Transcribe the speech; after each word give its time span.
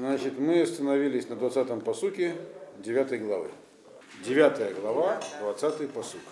Значит, 0.00 0.38
мы 0.38 0.62
остановились 0.62 1.28
на 1.28 1.34
20-м 1.34 1.82
посуке 1.82 2.34
9 2.78 3.22
главы. 3.22 3.50
9 4.24 4.80
глава, 4.80 5.20
20 5.40 5.90
посук. 5.90 6.22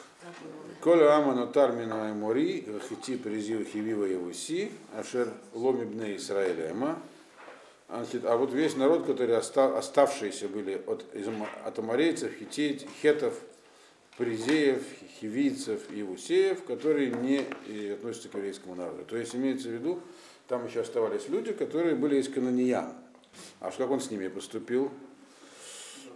Коля 0.81 1.15
аману 1.17 1.47
тармина 1.47 2.15
мори, 2.15 2.65
хити 2.89 3.19
призив 3.19 3.69
хивива 3.69 4.07
евуси, 4.07 4.71
ашер 4.97 5.29
ломибне 5.53 6.17
Израиля 6.17 6.71
эма. 6.71 6.99
А 7.89 8.37
вот 8.39 8.55
весь 8.55 8.75
народ, 8.75 9.05
который 9.05 9.37
оставшиеся 9.37 10.49
были 10.49 10.81
от, 10.87 11.05
от 11.67 11.79
аморейцев, 11.79 12.33
хитеев, 12.39 12.85
хетов, 13.03 13.35
призеев, 14.17 14.83
хивийцев 15.21 15.91
и 15.91 15.99
евусеев, 15.99 16.65
которые 16.65 17.11
не 17.11 17.45
относятся 17.93 18.31
к 18.31 18.35
еврейскому 18.35 18.77
народу. 18.77 19.05
То 19.05 19.19
есть 19.19 19.35
имеется 19.35 19.69
в 19.69 19.73
виду, 19.73 20.01
там 20.47 20.65
еще 20.67 20.81
оставались 20.81 21.29
люди, 21.29 21.53
которые 21.53 21.97
были 21.97 22.17
из 22.17 22.31
канониян. 22.31 22.95
А 23.61 23.71
как 23.71 23.91
он 23.91 24.01
с 24.01 24.11
ними 24.11 24.29
поступил? 24.29 24.91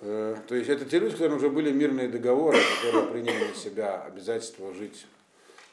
Э, 0.00 0.36
то 0.48 0.54
есть 0.54 0.68
это 0.68 0.84
те 0.84 0.98
люди, 0.98 1.12
которые 1.12 1.36
уже 1.36 1.50
были 1.50 1.70
мирные 1.70 2.08
договоры, 2.08 2.58
которые 2.82 3.12
приняли 3.12 3.48
на 3.48 3.54
себя 3.54 4.02
обязательство 4.02 4.72
жить 4.74 5.06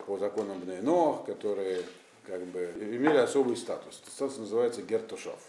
по 0.06 0.18
законам 0.18 0.60
Бнейнох, 0.60 1.26
которые 1.26 1.84
как 2.26 2.42
бы 2.46 2.72
имели 2.80 3.18
особый 3.18 3.58
статус. 3.58 4.00
Этот 4.02 4.14
статус 4.14 4.38
называется 4.38 4.82
гертушав. 4.82 5.40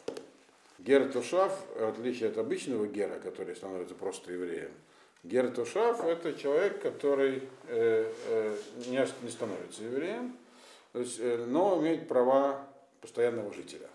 Гертушав, 0.79 1.53
в 1.77 1.89
отличие 1.89 2.31
от 2.31 2.39
обычного 2.39 2.87
гера, 2.87 3.19
который 3.19 3.55
становится 3.55 3.95
просто 3.95 4.33
евреем, 4.33 4.71
гертушав 5.25 6.03
это 6.05 6.33
человек, 6.33 6.81
который 6.81 7.43
э, 7.69 8.13
э, 8.29 8.57
не, 8.87 9.07
не 9.23 9.31
становится 9.31 9.83
евреем, 9.83 10.37
то 10.93 11.01
есть, 11.01 11.19
э, 11.21 11.45
но 11.47 11.79
имеет 11.81 12.09
права 12.09 12.67
постоянного 13.03 13.53
жителя. 13.53 13.89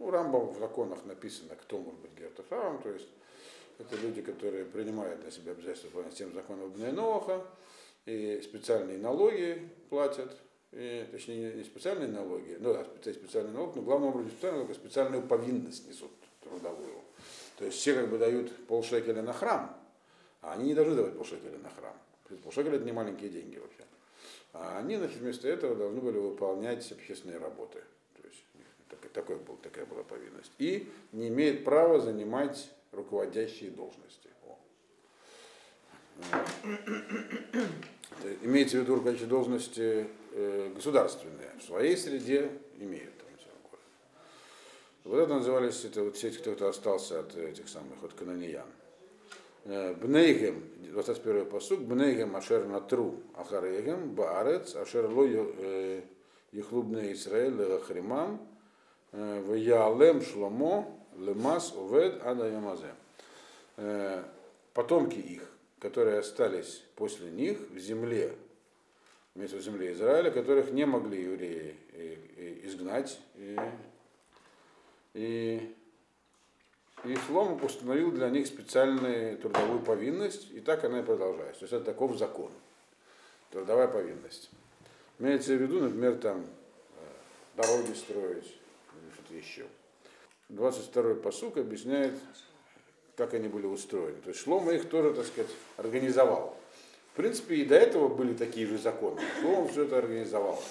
У 0.00 0.10
Рамбам 0.10 0.54
в 0.54 0.58
законах 0.58 1.04
написано, 1.04 1.54
кто 1.56 1.78
может 1.78 2.00
быть 2.00 2.18
гертушавом, 2.18 2.82
то 2.82 2.88
есть 2.88 3.06
это 3.78 3.96
люди, 3.96 4.22
которые 4.22 4.64
принимают 4.64 5.22
на 5.22 5.30
себя 5.30 5.52
обязательства 5.52 6.02
по 6.02 6.10
тем 6.10 6.32
законам 6.32 6.70
Бнейноха, 6.70 7.46
и 8.06 8.40
специальные 8.42 8.96
налоги 8.96 9.68
платят, 9.90 10.34
и, 10.72 11.06
точнее 11.10 11.52
не 11.52 11.64
специальные 11.64 12.08
налоги, 12.08 12.56
ну 12.60 12.72
да, 12.72 12.86
специальный 13.12 13.52
налог, 13.52 13.76
но 13.76 13.82
главным 13.82 14.08
образом 14.08 14.30
специальный 14.30 14.60
налог, 14.60 14.70
а 14.70 14.74
специальную 14.74 15.22
повинность 15.22 15.86
несут 15.86 16.10
трудовую. 16.42 17.02
То 17.58 17.66
есть 17.66 17.76
все 17.76 17.94
как 17.94 18.08
бы 18.08 18.16
дают 18.16 18.66
полшекеля 18.68 19.20
на 19.20 19.34
храм, 19.34 19.76
а 20.40 20.54
они 20.54 20.68
не 20.68 20.74
должны 20.74 20.94
давать 20.94 21.14
полшекеля 21.14 21.58
на 21.58 21.68
храм. 21.68 21.94
Полшекеля 22.42 22.76
это 22.76 22.86
не 22.86 22.92
маленькие 22.92 23.28
деньги 23.28 23.58
вообще. 23.58 23.84
А 24.54 24.78
они, 24.78 24.96
значит, 24.96 25.18
вместо 25.18 25.46
этого 25.46 25.76
должны 25.76 26.00
были 26.00 26.16
выполнять 26.16 26.90
общественные 26.90 27.38
работы. 27.38 27.82
Такой 29.12 29.36
был, 29.36 29.56
такая 29.56 29.86
была 29.86 30.02
повинность. 30.02 30.52
И 30.58 30.90
не 31.12 31.28
имеет 31.28 31.64
права 31.64 32.00
занимать 32.00 32.70
руководящие 32.92 33.70
должности. 33.70 34.28
Имеется 38.42 38.76
в 38.76 38.80
виду 38.80 38.96
руководящие 38.96 39.28
должности 39.28 40.06
э, 40.32 40.72
государственные. 40.74 41.50
В 41.58 41.62
своей 41.64 41.96
среде 41.96 42.50
имеют. 42.78 43.14
Вот 45.04 45.18
это 45.18 45.34
назывались, 45.34 45.84
это 45.84 46.04
вот 46.04 46.16
все, 46.16 46.30
кто 46.30 46.68
остался 46.68 47.20
от 47.20 47.34
этих 47.34 47.68
самых, 47.68 48.04
от 48.04 48.12
канониян. 48.12 48.66
Э, 49.64 49.94
Бнейгем, 49.94 50.62
21 50.92 51.46
посуд, 51.46 51.80
Бнейгем 51.80 52.36
ашер 52.36 52.66
натру 52.66 53.22
ахарегем, 53.34 54.10
баарец, 54.10 54.76
ашер 54.76 55.06
ло 55.10 55.24
ехлубне 56.52 57.12
Исраэль 57.12 57.80
хримам, 57.80 58.46
в 59.12 59.54
ялем 59.54 60.22
шломо, 60.22 60.86
Лемас 61.16 61.74
Увед 61.74 62.24
Ада 62.24 62.46
Ямазе. 62.48 62.94
Э, 63.76 64.22
потомки 64.72 65.18
их, 65.18 65.50
которые 65.78 66.18
остались 66.18 66.82
после 66.96 67.30
них 67.30 67.58
в 67.70 67.78
земле, 67.78 68.34
вместо 69.34 69.56
в 69.56 69.62
земле 69.62 69.92
Израиля, 69.92 70.30
которых 70.30 70.70
не 70.70 70.86
могли 70.86 71.22
евреи 71.22 71.76
изгнать. 72.64 73.18
И, 73.36 73.58
и, 75.14 75.74
и 77.04 77.16
Шлома 77.26 77.62
установил 77.64 78.12
для 78.12 78.30
них 78.30 78.46
специальную 78.46 79.36
трудовую 79.38 79.80
повинность, 79.80 80.50
и 80.52 80.60
так 80.60 80.84
она 80.84 81.00
и 81.00 81.02
продолжается. 81.02 81.60
То 81.60 81.64
есть 81.64 81.72
это 81.72 81.84
таков 81.84 82.16
закон. 82.16 82.50
Трудовая 83.50 83.88
повинность. 83.88 84.50
Имеется 85.18 85.54
в 85.54 85.60
виду, 85.60 85.80
например, 85.80 86.16
там 86.16 86.46
э, 86.96 87.60
дороги 87.60 87.92
строить 87.94 88.59
еще. 89.34 89.66
22-й 90.50 91.14
посук 91.16 91.58
объясняет, 91.58 92.14
как 93.16 93.34
они 93.34 93.48
были 93.48 93.66
устроены. 93.66 94.20
То 94.22 94.30
есть 94.30 94.40
Шлома 94.42 94.72
их 94.72 94.88
тоже, 94.88 95.14
так 95.14 95.26
сказать, 95.26 95.50
организовал. 95.76 96.56
В 97.12 97.16
принципе, 97.16 97.56
и 97.56 97.64
до 97.64 97.76
этого 97.76 98.08
были 98.08 98.34
такие 98.34 98.66
же 98.66 98.78
законы. 98.78 99.20
Шлома 99.40 99.68
все 99.68 99.84
это 99.84 99.98
организовал. 99.98 100.62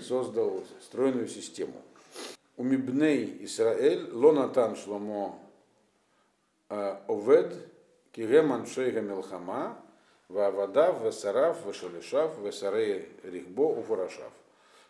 Создал 0.00 0.64
стройную 0.80 1.28
систему. 1.28 1.80
У 2.56 2.64
Мибней 2.64 3.38
Исраэль 3.40 4.10
Лонатан 4.12 4.76
Шломо 4.76 5.38
э, 6.68 6.96
Овед 7.08 7.54
Кигеман 8.12 8.66
Шейга 8.66 9.00
Мелхама 9.00 9.78
Вавадав, 10.28 11.02
Весарав, 11.02 11.66
Вешалишав, 11.66 12.38
Весарей 12.38 13.08
Рихбо, 13.22 13.62
Уфурашав. 13.78 14.32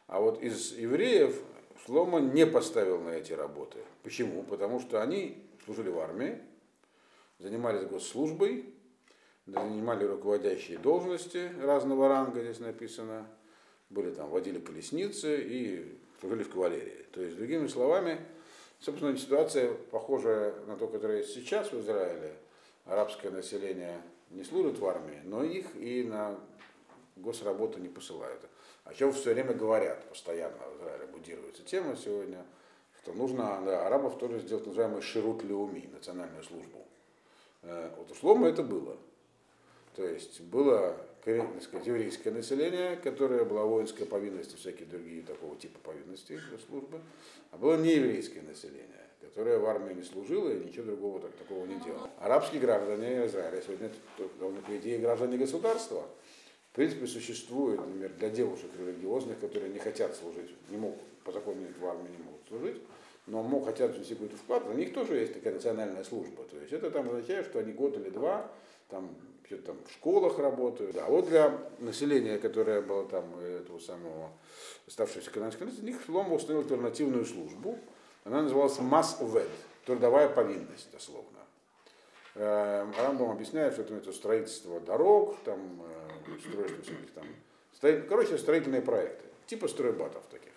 А 0.06 0.20
вот 0.20 0.40
из 0.40 0.72
евреев 0.72 1.36
Шлома 1.84 2.20
не 2.20 2.46
поставил 2.46 3.00
на 3.00 3.10
эти 3.10 3.32
работы. 3.32 3.78
Почему? 4.02 4.42
Потому 4.42 4.80
что 4.80 5.02
они 5.02 5.44
служили 5.64 5.88
в 5.88 5.98
армии, 5.98 6.38
занимались 7.38 7.86
госслужбой, 7.88 8.74
занимали 9.46 10.04
руководящие 10.04 10.78
должности 10.78 11.50
разного 11.60 12.08
ранга, 12.08 12.40
здесь 12.40 12.60
написано, 12.60 13.26
были 13.90 14.10
там, 14.10 14.30
водили 14.30 14.60
колесницы 14.60 15.40
и 15.40 15.98
служили 16.20 16.44
в 16.44 16.50
кавалерии. 16.50 17.06
То 17.12 17.20
есть, 17.20 17.36
другими 17.36 17.66
словами, 17.66 18.20
собственно, 18.80 19.16
ситуация 19.16 19.74
похожая 19.74 20.54
на 20.66 20.76
то, 20.76 20.86
которая 20.86 21.18
есть 21.18 21.34
сейчас 21.34 21.72
в 21.72 21.80
Израиле. 21.80 22.32
Арабское 22.84 23.30
население 23.30 24.00
не 24.30 24.42
служит 24.42 24.78
в 24.78 24.86
армии, 24.86 25.20
но 25.24 25.44
их 25.44 25.66
и 25.76 26.02
на 26.02 26.38
госработу 27.16 27.78
не 27.78 27.88
посылают. 27.88 28.40
О 28.84 28.94
чем 28.94 29.12
все 29.12 29.32
время 29.32 29.54
говорят 29.54 30.08
постоянно 30.08 30.56
в 30.56 30.76
Израиле, 30.76 31.06
будируется 31.06 31.62
тема 31.62 31.96
сегодня, 31.96 32.44
что 33.02 33.12
нужно 33.12 33.62
да, 33.64 33.86
арабов 33.86 34.18
тоже 34.18 34.40
сделать 34.40 34.66
называемый 34.66 35.02
ширут 35.02 35.42
леуми, 35.44 35.88
национальную 35.92 36.42
службу. 36.42 36.86
Э, 37.62 37.90
вот 37.96 38.10
у 38.10 38.14
Шлома 38.14 38.48
это 38.48 38.62
было. 38.62 38.96
То 39.94 40.04
есть 40.04 40.40
было 40.40 40.96
сказать, 41.60 41.86
еврейское 41.86 42.32
население, 42.32 42.96
которое 42.96 43.44
было 43.44 43.64
воинской 43.64 44.06
повинности, 44.06 44.56
всякие 44.56 44.86
другие 44.86 45.22
такого 45.22 45.54
типа 45.56 45.78
повинности 45.78 46.40
службы, 46.66 47.00
а 47.52 47.58
было 47.58 47.76
нееврейское 47.76 48.42
население, 48.42 49.06
которое 49.20 49.58
в 49.58 49.66
армии 49.66 49.94
не 49.94 50.02
служило 50.02 50.50
и 50.50 50.64
ничего 50.64 50.86
другого 50.86 51.20
так, 51.20 51.32
такого 51.32 51.64
не 51.66 51.78
делало. 51.80 52.10
Арабские 52.18 52.60
граждане 52.60 53.26
Израиля 53.26 53.62
сегодня, 53.62 53.90
по 54.38 54.76
идее, 54.76 54.98
граждане 54.98 55.38
государства, 55.38 56.08
в 56.72 56.74
принципе, 56.74 57.06
существует, 57.06 57.80
например, 57.80 58.12
для 58.18 58.30
девушек 58.30 58.70
религиозных, 58.78 59.38
которые 59.38 59.70
не 59.70 59.78
хотят 59.78 60.16
служить, 60.16 60.50
не 60.70 60.78
могут, 60.78 61.02
по 61.22 61.30
закону 61.30 61.66
в 61.78 61.86
армии 61.86 62.08
не 62.08 62.24
могут 62.24 62.48
служить, 62.48 62.82
но 63.26 63.42
могут, 63.42 63.68
хотят 63.68 63.94
внести 63.94 64.14
какой-то 64.14 64.36
вклад, 64.36 64.64
у 64.66 64.72
них 64.72 64.94
тоже 64.94 65.16
есть 65.16 65.34
такая 65.34 65.52
национальная 65.52 66.02
служба. 66.02 66.44
То 66.44 66.56
есть 66.56 66.72
это 66.72 66.90
там 66.90 67.08
означает, 67.08 67.44
что 67.44 67.58
они 67.58 67.72
год 67.72 67.98
или 67.98 68.08
два 68.08 68.50
там, 68.88 69.14
что-то 69.44 69.62
там 69.64 69.76
в 69.86 69.92
школах 69.92 70.38
работают. 70.38 70.94
Да. 70.94 71.04
Вот 71.06 71.28
для 71.28 71.58
населения, 71.78 72.38
которое 72.38 72.80
было 72.80 73.06
там 73.06 73.38
этого 73.38 73.78
самого 73.78 74.30
оставшегося 74.86 75.30
канадского, 75.30 75.68
у 75.68 75.84
них 75.84 76.00
Шлома 76.06 76.34
установил 76.34 76.62
альтернативную 76.62 77.26
службу. 77.26 77.78
Она 78.24 78.40
называлась 78.40 78.78
Мас 78.78 79.18
Увед, 79.20 79.48
трудовая 79.84 80.30
повинность, 80.30 80.90
дословно. 80.90 81.28
Эм, 82.34 82.94
Рамбам 82.98 83.30
объясняет, 83.30 83.74
что 83.74 83.82
это 83.82 84.10
строительство 84.12 84.80
дорог, 84.80 85.36
там, 85.44 85.82
э, 86.26 86.38
строительство 86.38 86.82
всяких 86.82 87.10
там, 87.12 88.08
короче, 88.08 88.38
строительные 88.38 88.82
проекты, 88.82 89.24
типа 89.46 89.68
стройбатов 89.68 90.24
таких. 90.26 90.52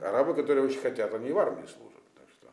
Арабы, 0.00 0.34
которые 0.34 0.64
очень 0.64 0.80
хотят, 0.80 1.14
они 1.14 1.30
и 1.30 1.32
в 1.32 1.38
армии 1.38 1.66
служат. 1.66 2.02
Так 2.14 2.28
что, 2.30 2.48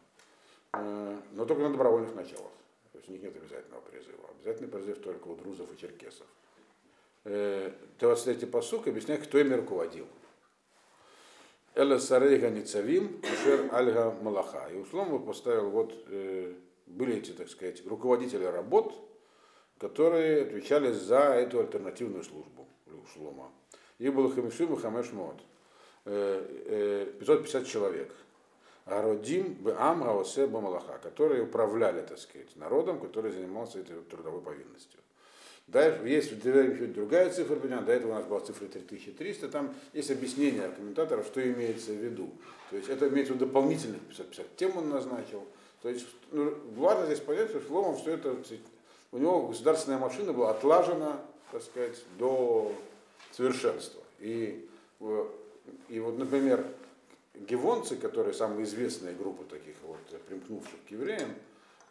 э, 0.73 1.19
но 1.33 1.45
только 1.45 1.63
на 1.63 1.69
добровольных 1.69 2.15
началах. 2.15 2.51
То 2.91 2.97
есть 2.97 3.09
у 3.09 3.11
них 3.11 3.21
нет 3.21 3.35
обязательного 3.35 3.81
призыва. 3.81 4.29
Обязательный 4.39 4.69
призыв 4.69 4.99
только 4.99 5.27
у 5.27 5.35
друзов 5.35 5.67
и 5.73 5.77
черкесов. 5.77 6.27
23-й 7.25 8.43
э, 8.43 8.47
посук 8.47 8.87
объясняет, 8.87 9.23
кто 9.23 9.39
ими 9.39 9.53
руководил. 9.55 10.07
Эла 11.75 11.97
Сарейга 11.97 12.49
Ницавим, 12.49 13.21
Ашер 13.23 13.73
Альга 13.73 14.11
Малаха. 14.21 14.69
И 14.69 14.77
условно 14.77 15.17
поставил 15.19 15.69
вот 15.71 15.91
были 16.85 17.17
эти, 17.17 17.31
так 17.31 17.49
сказать, 17.49 17.85
руководители 17.85 18.45
работ, 18.45 18.93
которые 19.79 20.43
отвечали 20.43 20.91
за 20.91 21.19
эту 21.35 21.59
альтернативную 21.59 22.23
службу 22.23 22.67
Шлома. 23.13 23.51
Их 23.99 24.13
было 24.13 24.31
Хамишим 24.31 24.73
и 24.73 24.79
Хамеш 24.79 25.11
Мод. 25.11 25.41
550 26.05 27.65
человек. 27.67 28.11
Ародим 28.85 29.53
Бам 29.61 30.03
Гаосе 30.03 30.45
Бамалаха, 30.47 30.99
которые 31.01 31.43
управляли, 31.43 32.01
так 32.01 32.19
сказать, 32.19 32.53
народом, 32.57 32.99
который 32.99 33.31
занимался 33.31 33.79
этой 33.79 34.01
трудовой 34.01 34.41
повинностью. 34.41 34.99
Дальше 35.67 36.05
есть 36.05 36.31
еще 36.31 36.87
другая 36.87 37.29
цифра, 37.29 37.55
до 37.55 37.93
этого 37.93 38.11
у 38.11 38.15
нас 38.15 38.25
была 38.25 38.41
цифра 38.41 38.67
3300, 38.67 39.47
там 39.47 39.73
есть 39.93 40.11
объяснение 40.11 40.67
комментаторов, 40.69 41.25
что 41.25 41.41
имеется 41.41 41.91
в 41.93 41.95
виду. 41.95 42.29
То 42.69 42.75
есть 42.75 42.89
это 42.89 43.07
имеется 43.07 43.31
в 43.31 43.37
виду 43.37 43.45
дополнительных 43.45 44.01
550 44.01 44.57
тем 44.57 44.77
он 44.77 44.89
назначил. 44.89 45.45
То 45.81 45.87
есть 45.87 46.05
ну, 46.31 46.53
важно 46.75 47.05
здесь 47.05 47.21
понять, 47.21 47.49
что 47.49 47.61
Шломом 47.61 47.95
все 47.95 48.15
это, 48.15 48.35
у 49.13 49.17
него 49.19 49.47
государственная 49.47 49.99
машина 49.99 50.33
была 50.33 50.49
отлажена, 50.51 51.21
так 51.51 51.61
сказать, 51.61 52.03
до 52.17 52.73
совершенства. 53.31 54.01
И, 54.19 54.67
и 55.87 55.99
вот, 55.99 56.17
например, 56.17 56.65
гевонцы, 57.35 57.95
которые 57.95 58.33
самые 58.33 58.63
известные 58.63 59.13
группы 59.13 59.43
таких 59.43 59.75
вот 59.83 59.99
примкнувших 60.27 60.83
к 60.87 60.91
евреям, 60.91 61.29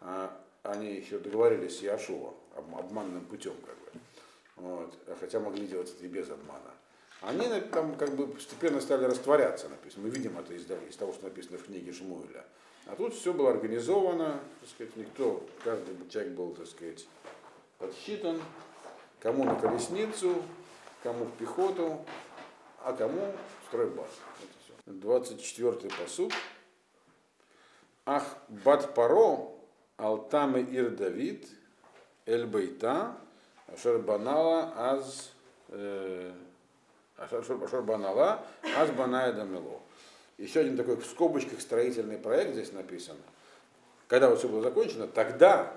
а, 0.01 0.37
они 0.65 0.95
еще 0.95 1.21
договорились 1.21 1.79
с 1.79 1.83
Яшуа 1.83 2.35
обманным 2.57 3.25
путем, 3.25 3.55
как 3.65 3.77
бы. 3.77 4.01
Вот. 4.57 4.95
Хотя 5.21 5.39
могли 5.39 5.67
делать 5.69 5.91
это 5.95 6.05
и 6.05 6.09
без 6.09 6.29
обмана. 6.29 6.73
Они 7.21 7.47
там 7.71 7.95
как 7.95 8.17
бы 8.17 8.27
постепенно 8.27 8.81
стали 8.81 9.05
растворяться, 9.05 9.69
написано. 9.69 10.05
Мы 10.05 10.11
видим 10.11 10.37
это 10.39 10.55
из, 10.55 10.69
из 10.89 10.97
того, 10.97 11.13
что 11.13 11.25
написано 11.25 11.59
в 11.59 11.67
книге 11.67 11.93
Шмуэля. 11.93 12.45
А 12.87 12.97
тут 12.97 13.15
все 13.15 13.33
было 13.33 13.51
организовано, 13.51 14.41
так 14.61 14.69
сказать, 14.69 14.97
никто, 14.97 15.43
каждый 15.63 16.09
человек 16.09 16.33
был, 16.33 16.55
так 16.55 16.67
сказать, 16.67 17.07
подсчитан, 17.79 18.41
кому 19.21 19.45
на 19.45 19.55
колесницу, 19.55 20.43
кому 21.03 21.27
в 21.27 21.33
пехоту, 21.33 22.05
а 22.83 22.93
кому 22.93 23.33
стройбат. 23.69 24.11
24-й 24.87 25.91
посуд. 25.91 26.33
Ах, 28.05 28.25
бат 28.49 28.95
паро, 28.95 29.53
алтаме 29.97 30.63
ир 30.63 30.91
Давид, 30.91 31.47
эль 32.27 32.47
бейта, 32.47 33.17
ашер 33.69 33.99
банала 33.99 34.73
аз, 34.77 35.33
э, 35.69 36.33
ашер 37.17 37.83
банала, 37.83 38.45
аз 38.77 38.91
баная 38.91 39.33
дамело. 39.33 39.81
Еще 40.39 40.61
один 40.61 40.77
такой 40.77 40.97
в 40.97 41.05
скобочках 41.05 41.61
строительный 41.61 42.19
проект 42.19 42.53
здесь 42.53 42.73
написан. 42.73 43.17
Когда 44.09 44.29
вот 44.29 44.39
все 44.39 44.49
было 44.49 44.63
закончено, 44.63 45.07
тогда, 45.07 45.73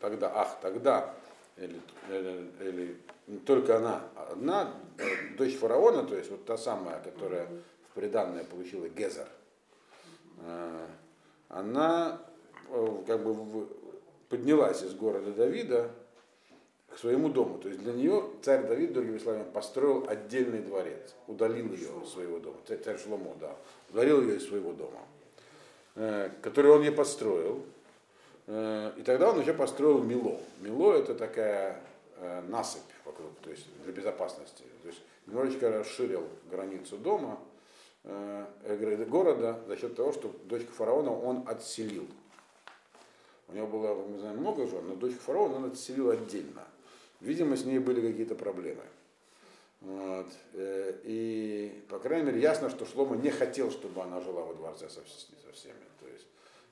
тогда, 0.00 0.32
ах, 0.34 0.58
тогда, 0.60 1.14
или, 1.56 1.80
или, 2.08 2.50
или 2.60 2.98
только 3.46 3.76
она 3.76 4.02
одна, 4.14 4.74
э, 4.98 5.36
дочь 5.36 5.56
фараона, 5.56 6.04
то 6.04 6.16
есть 6.16 6.30
вот 6.30 6.44
та 6.44 6.56
самая, 6.56 7.00
которая 7.00 7.48
в 7.90 7.94
приданное 7.94 8.44
получила 8.44 8.88
Гезер, 8.88 9.28
э, 10.40 10.86
она 11.48 12.20
э, 12.68 13.02
как 13.06 13.22
бы 13.22 13.68
поднялась 14.28 14.82
из 14.82 14.94
города 14.94 15.32
Давида 15.32 15.90
к 16.94 16.98
своему 16.98 17.28
дому. 17.28 17.58
То 17.58 17.68
есть 17.68 17.82
для 17.82 17.92
нее 17.92 18.24
царь 18.42 18.66
Давид, 18.66 18.92
другими 18.92 19.18
словами, 19.18 19.44
построил 19.52 20.06
отдельный 20.08 20.60
дворец, 20.60 21.14
удалил 21.26 21.72
ее 21.72 21.88
из 22.02 22.08
своего 22.10 22.38
дома. 22.38 22.56
Царь, 22.68 22.78
царь 22.78 22.98
Шломо, 22.98 23.34
да, 23.40 23.56
удалил 23.90 24.22
ее 24.22 24.36
из 24.36 24.46
своего 24.46 24.72
дома, 24.72 25.00
который 26.40 26.70
он 26.70 26.82
ей 26.82 26.92
построил. 26.92 27.62
И 28.46 29.02
тогда 29.04 29.30
он 29.30 29.40
еще 29.40 29.54
построил 29.54 30.02
Мило. 30.02 30.38
Мило 30.60 30.92
это 30.92 31.14
такая 31.14 31.80
насыпь 32.48 32.82
вокруг, 33.04 33.30
то 33.42 33.50
есть 33.50 33.66
для 33.82 33.92
безопасности. 33.92 34.62
То 34.82 34.88
есть 34.88 35.00
немножечко 35.26 35.70
расширил 35.70 36.28
границу 36.50 36.96
дома, 36.96 37.40
э, 38.04 39.06
города 39.08 39.60
за 39.66 39.76
счет 39.76 39.96
того, 39.96 40.12
что 40.12 40.32
дочку 40.44 40.72
фараона 40.72 41.10
он 41.10 41.44
отселил. 41.48 42.06
У 43.48 43.54
него 43.54 43.66
было, 43.66 43.94
мы 43.94 44.18
знаем, 44.18 44.38
много 44.38 44.66
жен, 44.66 44.86
но 44.86 44.94
дочку 44.94 45.20
фараона 45.20 45.56
он 45.56 45.64
отселил 45.66 46.10
отдельно. 46.10 46.62
Видимо, 47.24 47.56
с 47.56 47.64
ней 47.64 47.78
были 47.78 48.06
какие-то 48.06 48.34
проблемы. 48.34 48.82
Вот. 49.80 50.26
Э, 50.52 50.92
и, 51.04 51.82
по 51.88 51.98
крайней 51.98 52.26
мере, 52.26 52.40
ясно, 52.40 52.68
что 52.68 52.84
Шлома 52.84 53.16
не 53.16 53.30
хотел, 53.30 53.70
чтобы 53.70 54.02
она 54.02 54.20
жила 54.20 54.42
во 54.42 54.52
дворце 54.52 54.88
со, 54.90 55.00
со 55.00 55.52
всеми. 55.52 55.74
То 56.00 56.06
есть, 56.06 56.26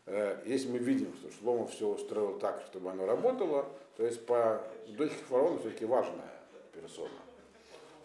э, 0.06 0.42
если 0.44 0.68
мы 0.68 0.78
видим, 0.78 1.14
что 1.14 1.30
Шлома 1.30 1.66
все 1.68 1.88
устроил 1.88 2.38
так, 2.38 2.62
чтобы 2.66 2.90
оно 2.90 3.06
работало, 3.06 3.66
то 3.96 4.04
есть 4.04 4.26
по 4.26 4.62
дочке 4.88 5.22
фараона 5.28 5.58
все-таки 5.60 5.86
важная 5.86 6.32
персона. 6.74 7.08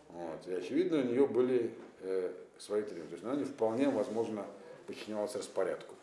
Вот. 0.10 0.48
И 0.48 0.54
очевидно, 0.54 1.00
у 1.00 1.04
нее 1.04 1.28
были 1.28 1.74
э, 2.02 2.32
свои 2.58 2.82
требования. 2.82 3.10
То 3.10 3.16
есть 3.16 3.26
она 3.26 3.36
не 3.36 3.44
вполне, 3.44 3.90
возможно, 3.90 4.46
подчинялась 4.88 5.36
распорядку. 5.36 5.96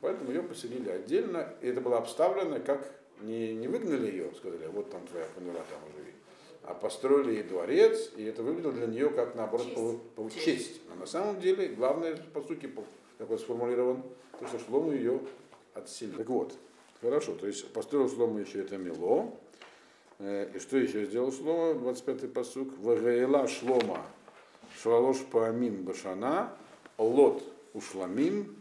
Поэтому 0.00 0.30
ее 0.30 0.44
поселили 0.44 0.88
отдельно, 0.88 1.52
и 1.60 1.68
это 1.68 1.80
было 1.80 1.98
обставлено 1.98 2.60
как 2.60 2.97
не, 3.22 3.54
не 3.54 3.68
выгнали 3.68 4.10
ее, 4.10 4.32
сказали, 4.36 4.66
вот 4.66 4.90
там 4.90 5.06
твоя 5.06 5.26
конура, 5.34 5.64
там 5.70 5.80
живи, 5.96 6.12
а 6.62 6.74
построили 6.74 7.34
ей 7.34 7.42
дворец, 7.42 8.12
и 8.16 8.24
это 8.24 8.42
выглядело 8.42 8.72
для 8.72 8.86
нее 8.86 9.10
как, 9.10 9.34
наоборот, 9.34 9.66
честь. 9.66 10.02
По, 10.14 10.22
по, 10.22 10.30
честь. 10.30 10.80
Но 10.88 10.94
на 10.96 11.06
самом 11.06 11.40
деле, 11.40 11.68
главное, 11.68 12.16
по 12.32 12.42
сути, 12.42 12.70
как 13.18 13.30
он 13.30 13.38
сформулирован, 13.38 14.02
то, 14.38 14.46
что 14.46 14.58
Шлому 14.58 14.92
ее 14.92 15.20
отселил. 15.74 16.16
Так 16.16 16.28
вот, 16.28 16.54
хорошо, 17.00 17.34
то 17.34 17.46
есть 17.46 17.66
построил 17.72 18.08
Шлому 18.08 18.38
еще 18.38 18.60
это 18.60 18.76
Мило, 18.76 19.32
э, 20.18 20.50
и 20.54 20.58
что 20.58 20.76
еще 20.76 21.04
сделал 21.06 21.32
Шлома, 21.32 21.72
25-й 21.80 22.28
посук, 22.28 22.68
Вагаила 22.78 23.48
Шлома 23.48 24.04
Шалош 24.82 25.18
Паамим 25.30 25.84
Башана, 25.84 26.52
Лот 26.98 27.42
Ушламим, 27.74 28.56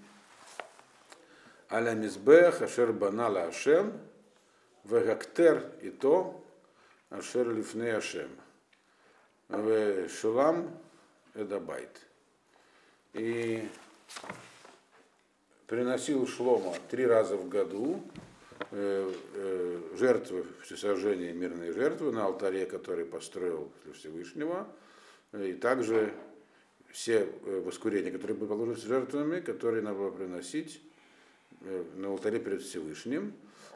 Аля 1.70 1.92
Мизбех, 1.92 2.62
Ашер 2.62 2.92
Банала 2.94 3.44
Ашем, 3.44 3.94
Вегактер 4.90 5.72
и 5.82 5.90
то, 5.90 6.44
Ашер 7.10 7.50
Лифне 7.50 7.96
Ашем, 7.96 8.30
Шулам 10.10 10.78
Эдабайт. 11.34 11.90
И 13.14 13.68
приносил 15.68 16.26
Шлома 16.28 16.74
три 16.90 17.06
раза 17.06 17.36
в 17.36 17.50
году 17.50 18.02
э, 18.72 19.14
э, 19.34 19.82
жертвы, 19.98 20.46
всесожжения 20.64 21.34
мирные 21.34 21.74
жертвы 21.74 22.12
на 22.12 22.26
алтаре, 22.26 22.66
который 22.66 23.06
построил 23.06 23.72
для 23.84 23.94
Всевышнего, 23.94 24.68
и 25.34 25.54
также 25.54 26.14
все 26.92 27.28
э, 27.46 27.62
воскурения, 27.66 28.12
которые 28.12 28.38
были 28.38 28.50
положены 28.50 28.78
жертвами, 28.78 29.42
которые 29.42 29.84
надо 29.84 29.98
было 29.98 30.12
приносить 30.12 30.82
на 31.62 32.10
алтаре 32.10 32.40
перед 32.40 32.62
Всевышним, 32.62 33.34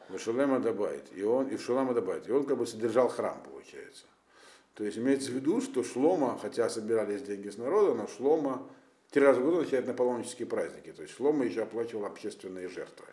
в 0.10 0.18
Шулема 0.20 0.60
Дабайт, 0.60 1.06
и 1.16 1.24
он, 1.24 1.48
и 1.48 1.56
в 1.56 1.62
Шулема 1.62 1.94
Дабайт, 1.94 2.28
и 2.28 2.32
он 2.32 2.46
как 2.46 2.58
бы 2.58 2.68
содержал 2.68 3.08
храм, 3.08 3.42
получается. 3.44 4.06
То 4.74 4.84
есть 4.84 4.98
имеется 4.98 5.32
в 5.32 5.36
виду, 5.36 5.62
что 5.62 5.84
Шлома, 5.84 6.38
хотя 6.42 6.70
собирались 6.70 7.22
деньги 7.24 7.50
с 7.50 7.58
народа, 7.58 7.94
но 7.94 8.08
Шлома 8.08 8.68
три 9.10 9.24
раза 9.24 9.40
в 9.42 9.44
год 9.44 9.62
начинает 9.62 9.88
на 9.88 9.94
паломнические 9.94 10.48
праздники. 10.48 10.92
То 10.92 11.02
есть 11.02 11.16
Шлома 11.16 11.46
еще 11.46 11.64
оплачивал 11.64 12.06
общественные 12.06 12.70
жертвы. 12.70 13.08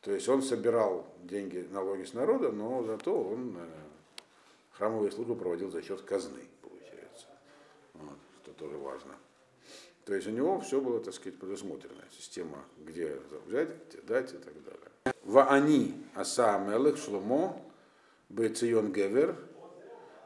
То 0.00 0.12
есть 0.12 0.28
он 0.28 0.42
собирал 0.42 1.06
деньги, 1.22 1.66
налоги 1.70 2.04
с 2.04 2.14
народа, 2.14 2.52
но 2.52 2.82
зато 2.84 3.12
он 3.12 3.56
э, 3.58 3.66
храмовые 4.72 5.10
службы 5.10 5.36
проводил 5.36 5.70
за 5.70 5.82
счет 5.82 6.02
казны 6.02 6.40
тоже 8.58 8.76
важно. 8.76 9.14
То 10.06 10.14
есть 10.14 10.28
у 10.28 10.30
него 10.30 10.60
все 10.60 10.80
было, 10.80 11.00
так 11.00 11.12
сказать, 11.12 11.38
предусмотрено. 11.38 12.02
Система, 12.16 12.64
где 12.78 13.18
взять, 13.46 13.68
где 13.88 14.00
дать 14.02 14.32
и 14.32 14.36
так 14.36 14.54
далее. 14.62 15.14
В 15.24 15.44
они 15.44 15.94
аса 16.14 16.58
мелых 16.58 16.96
шломо 16.96 17.60
бейцион 18.28 18.92
гевер 18.92 19.36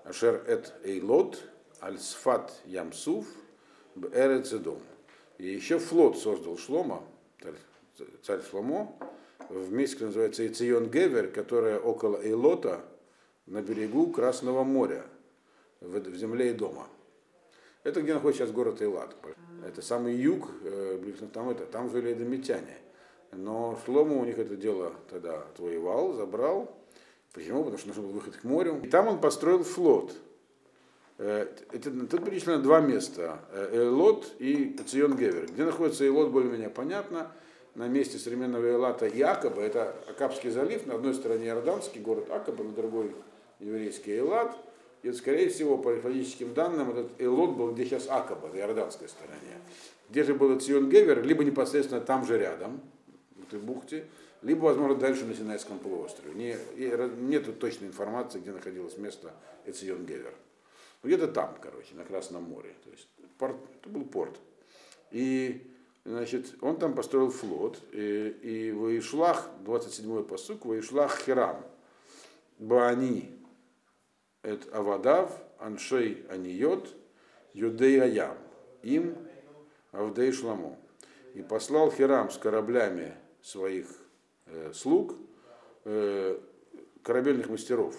ашер 0.04 0.44
эт 0.46 0.74
эйлот 0.84 1.42
аль 1.80 1.98
сфат 1.98 2.52
ямсуф 2.66 3.26
бэрецедом. 3.94 4.80
И 5.38 5.48
еще 5.48 5.78
флот 5.78 6.18
создал 6.18 6.58
Шлома, 6.58 7.02
царь 8.22 8.42
Шломо, 8.42 8.94
в 9.48 9.72
месте, 9.72 9.96
который 9.96 10.08
называется 10.08 10.46
Ицион 10.46 10.90
Гевер, 10.90 11.30
которая 11.30 11.80
около 11.80 12.22
Эйлота 12.22 12.84
на 13.46 13.62
берегу 13.62 14.12
Красного 14.12 14.64
моря, 14.64 15.06
в 15.80 16.14
земле 16.14 16.50
и 16.50 16.52
дома. 16.52 16.86
Это 17.82 18.02
где 18.02 18.12
находится 18.12 18.44
сейчас 18.44 18.54
город 18.54 18.82
Эйлат. 18.82 19.16
Это 19.66 19.82
самый 19.82 20.14
юг, 20.14 20.48
э, 20.64 20.98
там, 21.32 21.50
это, 21.50 21.66
там 21.66 21.90
жили 21.90 22.12
эдомитяне. 22.12 22.78
Но 23.32 23.78
Шлома 23.84 24.16
у 24.16 24.24
них 24.24 24.38
это 24.38 24.56
дело 24.56 24.92
тогда 25.08 25.38
отвоевал, 25.38 26.14
забрал. 26.14 26.76
Почему? 27.32 27.62
Потому 27.62 27.78
что 27.78 27.88
нужен 27.88 28.02
был 28.04 28.12
выход 28.12 28.36
к 28.36 28.44
морю. 28.44 28.80
И 28.82 28.88
там 28.88 29.06
он 29.06 29.20
построил 29.20 29.62
флот. 29.62 30.12
Э, 31.18 31.46
это, 31.72 31.90
тут 32.06 32.24
перечислено 32.24 32.58
два 32.58 32.80
места. 32.80 33.40
Э, 33.52 33.70
Эйлот 33.72 34.32
и 34.38 34.76
Цион 34.86 35.16
Гевер. 35.16 35.46
Где 35.46 35.64
находится 35.64 36.04
Эйлот, 36.04 36.30
более-менее 36.30 36.70
понятно. 36.70 37.30
На 37.76 37.86
месте 37.86 38.18
современного 38.18 38.64
Эйлата 38.66 39.06
и 39.06 39.20
Акаба. 39.22 39.62
Это 39.62 39.94
Акабский 40.08 40.50
залив. 40.50 40.86
На 40.86 40.94
одной 40.94 41.14
стороне 41.14 41.46
Иорданский 41.46 42.00
город 42.00 42.30
Акаба, 42.30 42.64
на 42.64 42.72
другой 42.72 43.14
еврейский 43.60 44.12
Эйлат. 44.12 44.56
И, 45.02 45.12
скорее 45.12 45.48
всего, 45.48 45.78
по 45.78 45.92
археологическим 45.92 46.52
данным, 46.52 46.90
этот 46.90 47.12
Элот 47.18 47.56
был 47.56 47.72
где 47.72 47.86
сейчас 47.86 48.06
Акаба, 48.08 48.46
в 48.46 48.56
иорданской 48.56 49.08
стороне. 49.08 49.60
Где 50.10 50.24
же 50.24 50.34
был 50.34 50.58
Цион 50.60 50.90
Гевер, 50.90 51.22
либо 51.24 51.44
непосредственно 51.44 52.00
там 52.00 52.26
же 52.26 52.38
рядом, 52.38 52.80
в 53.36 53.44
этой 53.44 53.60
бухте, 53.60 54.04
либо, 54.42 54.64
возможно, 54.64 54.96
дальше 54.96 55.24
на 55.24 55.34
Синайском 55.34 55.78
полуострове. 55.78 56.34
Не, 56.34 56.56
нет 57.28 57.58
точной 57.58 57.88
информации, 57.88 58.40
где 58.40 58.52
находилось 58.52 58.98
место 58.98 59.32
Эцион 59.66 60.04
Гевер. 60.04 60.34
Где-то 61.02 61.28
там, 61.28 61.56
короче, 61.60 61.94
на 61.94 62.04
Красном 62.04 62.44
море. 62.44 62.74
То 62.84 62.90
есть 62.90 63.08
порт, 63.38 63.56
это 63.80 63.88
был 63.88 64.04
порт. 64.04 64.36
И 65.10 65.66
значит, 66.04 66.54
он 66.60 66.76
там 66.78 66.94
построил 66.94 67.30
флот. 67.30 67.78
И, 67.92 68.36
и 68.42 68.72
в 68.72 68.98
Ишлах, 68.98 69.48
27-й 69.64 70.24
посук, 70.24 70.66
в 70.66 70.78
Ишлах 70.78 71.18
Хирам, 71.20 71.64
Баани, 72.58 73.30
это 74.42 74.76
Авадав, 74.76 75.38
Аншей 75.58 76.26
Аниот, 76.28 76.94
Юдей 77.52 78.00
Аям, 78.00 78.36
им 78.82 79.16
Авдей 79.92 80.32
Шламу. 80.32 80.78
И 81.34 81.42
послал 81.42 81.90
Хирам 81.92 82.30
с 82.30 82.38
кораблями 82.38 83.14
своих 83.42 83.86
э, 84.46 84.72
слуг, 84.74 85.14
э, 85.84 86.38
корабельных 87.02 87.48
мастеров, 87.48 87.96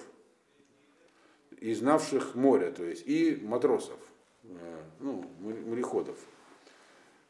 и 1.59 1.73
знавших 1.73 2.35
море, 2.35 2.71
то 2.71 2.83
есть 2.83 3.07
и 3.07 3.39
матросов, 3.41 3.99
э, 4.43 4.81
ну, 4.99 5.25
мореходов, 5.39 6.17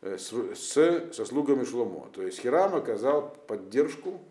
э, 0.02 0.18
с, 0.18 0.32
с, 0.32 1.14
со 1.14 1.26
слугами 1.26 1.66
Шломо. 1.66 2.10
То 2.14 2.24
есть 2.24 2.40
Хирам 2.40 2.74
оказал 2.76 3.36
поддержку 3.48 4.22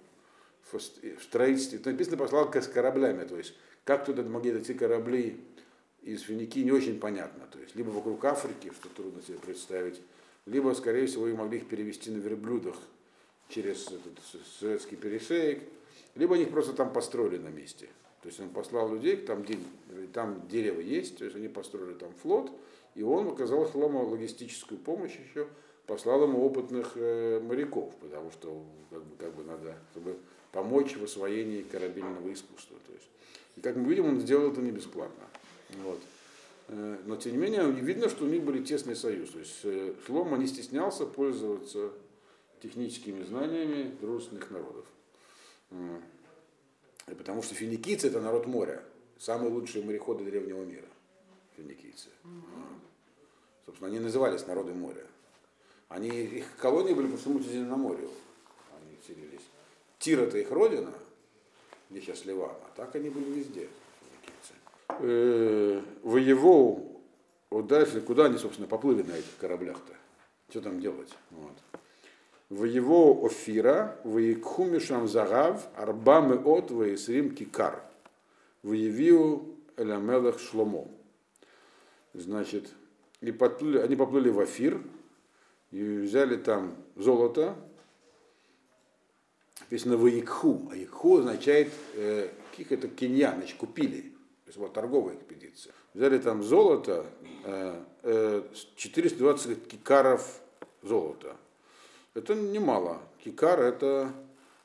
в, 0.73 1.23
строительстве. 1.23 1.79
Это 1.79 1.91
написано, 1.91 2.17
послал 2.17 2.53
с 2.53 2.67
кораблями, 2.67 3.25
то 3.25 3.37
есть 3.37 3.55
как 3.85 4.05
туда 4.05 4.23
могли 4.23 4.53
дойти 4.53 4.75
корабли 4.75 5.41
из 6.03 6.23
Финикии, 6.23 6.61
не 6.61 6.73
очень 6.73 6.99
понятно. 6.99 7.47
То 7.51 7.59
есть 7.59 7.75
либо 7.77 7.91
вокруг 7.91 8.25
Африки, 8.25 8.71
что 8.75 8.89
трудно 8.89 9.23
себе 9.23 9.39
представить, 9.39 10.01
либо, 10.47 10.73
скорее 10.75 11.07
всего, 11.07 11.29
и 11.29 11.33
могли 11.33 11.59
их 11.59 11.69
перевести 11.69 12.11
на 12.11 12.19
верблюдах 12.19 12.77
через 13.49 13.87
этот 13.87 14.19
советский 14.59 14.97
перешеек, 14.97 15.63
либо 16.15 16.35
они 16.35 16.45
их 16.45 16.51
просто 16.51 16.73
там 16.73 16.93
построили 16.93 17.39
на 17.39 17.49
месте. 17.49 17.89
То 18.23 18.29
есть 18.29 18.41
он 18.41 18.51
послал 18.51 18.93
людей, 18.93 19.17
там, 19.17 19.45
там 20.13 20.47
дерево 20.49 20.81
есть, 20.81 21.19
то 21.19 21.25
есть 21.25 21.37
они 21.37 21.49
построили 21.49 21.95
там 21.95 22.13
флот, 22.23 22.53
и 22.95 23.03
он 23.03 23.29
оказал 23.29 23.65
Хлому 23.65 24.07
логистическую 24.07 24.79
помощь 24.79 25.17
еще, 25.29 25.47
послал 25.87 26.25
ему 26.25 26.45
опытных 26.45 26.93
э, 26.97 27.41
моряков, 27.41 27.95
потому 27.97 28.31
что 28.31 28.63
как 28.91 29.03
бы, 29.03 29.17
как 29.17 29.35
бы 29.35 29.45
надо, 29.45 29.77
чтобы 29.93 30.17
помочь 30.53 30.97
в 30.97 31.05
освоении 31.05 31.63
корабельного 31.63 32.33
искусства. 32.33 32.77
То 32.87 32.93
есть. 32.93 33.09
И 33.57 33.61
как 33.61 33.77
мы 33.77 33.89
видим, 33.89 34.07
он 34.07 34.21
сделал 34.21 34.51
это 34.51 34.61
не 34.61 34.71
бесплатно. 34.71 35.25
Вот. 35.83 36.01
Э, 36.69 36.99
но 37.07 37.17
тем 37.17 37.33
не 37.33 37.39
менее, 37.39 37.71
видно, 37.71 38.09
что 38.09 38.25
у 38.25 38.29
них 38.29 38.43
были 38.43 38.63
тесный 38.63 38.97
союз. 38.97 39.31
То 39.31 39.39
есть 39.39 39.61
э, 39.65 39.95
Шлома 40.07 40.39
не 40.39 40.47
стеснялся 40.47 41.07
пользоваться 41.07 41.91
техническими 42.63 43.23
знаниями 43.23 43.95
дружественных 44.01 44.51
народов. 44.51 44.85
Потому 47.07 47.43
что 47.43 47.55
финикийцы 47.55 48.09
это 48.09 48.21
народ 48.21 48.47
моря, 48.47 48.83
самые 49.19 49.51
лучшие 49.51 49.85
мореходы 49.85 50.25
древнего 50.25 50.63
мира. 50.65 50.87
Финикийцы. 51.57 52.09
Mm-hmm. 52.25 52.91
Собственно, 53.67 53.89
они 53.89 54.01
назывались 54.01 54.47
народы 54.47 54.75
моря. 54.75 55.07
Они, 55.89 56.09
их 56.09 56.57
колонии 56.57 56.93
были 56.93 57.09
по 57.09 57.17
всему 57.17 57.41
Средиземноморью. 57.41 58.11
Они 58.77 58.97
селились. 59.07 59.43
Тир 60.01 60.21
это 60.21 60.39
их 60.39 60.51
родина, 60.51 60.93
где 61.89 62.01
сейчас 62.01 62.25
Ливан, 62.25 62.51
а 62.51 62.71
так 62.75 62.97
они 62.97 63.09
были 63.11 63.31
везде. 63.31 63.69
Э, 64.99 65.81
воевал, 66.03 67.01
вот 67.51 67.69
дальше, 67.69 68.01
куда 68.01 68.25
они, 68.25 68.39
собственно, 68.39 68.67
поплыли 68.67 69.03
на 69.03 69.13
этих 69.13 69.37
кораблях-то? 69.39 69.95
Что 70.49 70.63
там 70.63 70.81
делать? 70.81 71.11
Вот 71.31 71.53
в 72.51 72.65
его 72.65 73.25
офира, 73.25 73.97
в 74.03 74.19
Якхумишам 74.19 75.07
Загав, 75.07 75.69
Арбамы 75.77 76.37
от 76.37 76.71
Ваисрим 76.73 77.35
Кикар, 77.35 77.81
в 78.63 78.73
Евию 78.73 79.55
Эламелах 79.77 80.41
Шломо. 80.41 80.89
Значит, 82.13 82.69
и 83.21 83.31
поплыли, 83.31 83.79
они 83.79 83.95
поплыли 83.95 84.31
в 84.31 84.41
Афир, 84.41 84.83
и 85.71 85.99
взяли 85.99 86.37
там 86.37 86.75
золото, 86.97 87.55
написано 89.71 89.97
в 89.97 90.07
Якху, 90.09 90.69
а 90.73 90.77
Якху 90.77 91.19
означает, 91.19 91.73
э, 91.95 92.29
каких 92.51 92.73
это 92.73 92.89
киньян, 92.89 93.37
значит, 93.37 93.57
купили, 93.57 94.01
то 94.01 94.49
есть 94.49 94.59
вот 94.59 94.73
торговая 94.73 95.15
экспедиция. 95.15 95.73
Взяли 95.95 96.19
там 96.19 96.43
золото, 96.43 97.07
э, 97.45 97.85
э, 98.03 98.43
420 98.77 99.69
кикаров 99.69 100.41
золота, 100.83 101.37
это 102.15 102.35
немало. 102.35 103.01
Кикар 103.25 103.61
это 103.61 104.13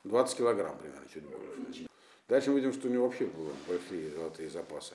20 0.02 0.38
килограмм 0.38 0.76
примерно, 0.78 1.06
чуть 1.14 1.22
больше. 1.22 1.86
Дальше 2.28 2.50
мы 2.50 2.56
видим, 2.56 2.72
что 2.72 2.88
у 2.88 2.90
него 2.90 3.06
вообще 3.06 3.26
были 3.26 3.50
большие 3.68 4.10
золотые 4.10 4.50
запасы. 4.50 4.94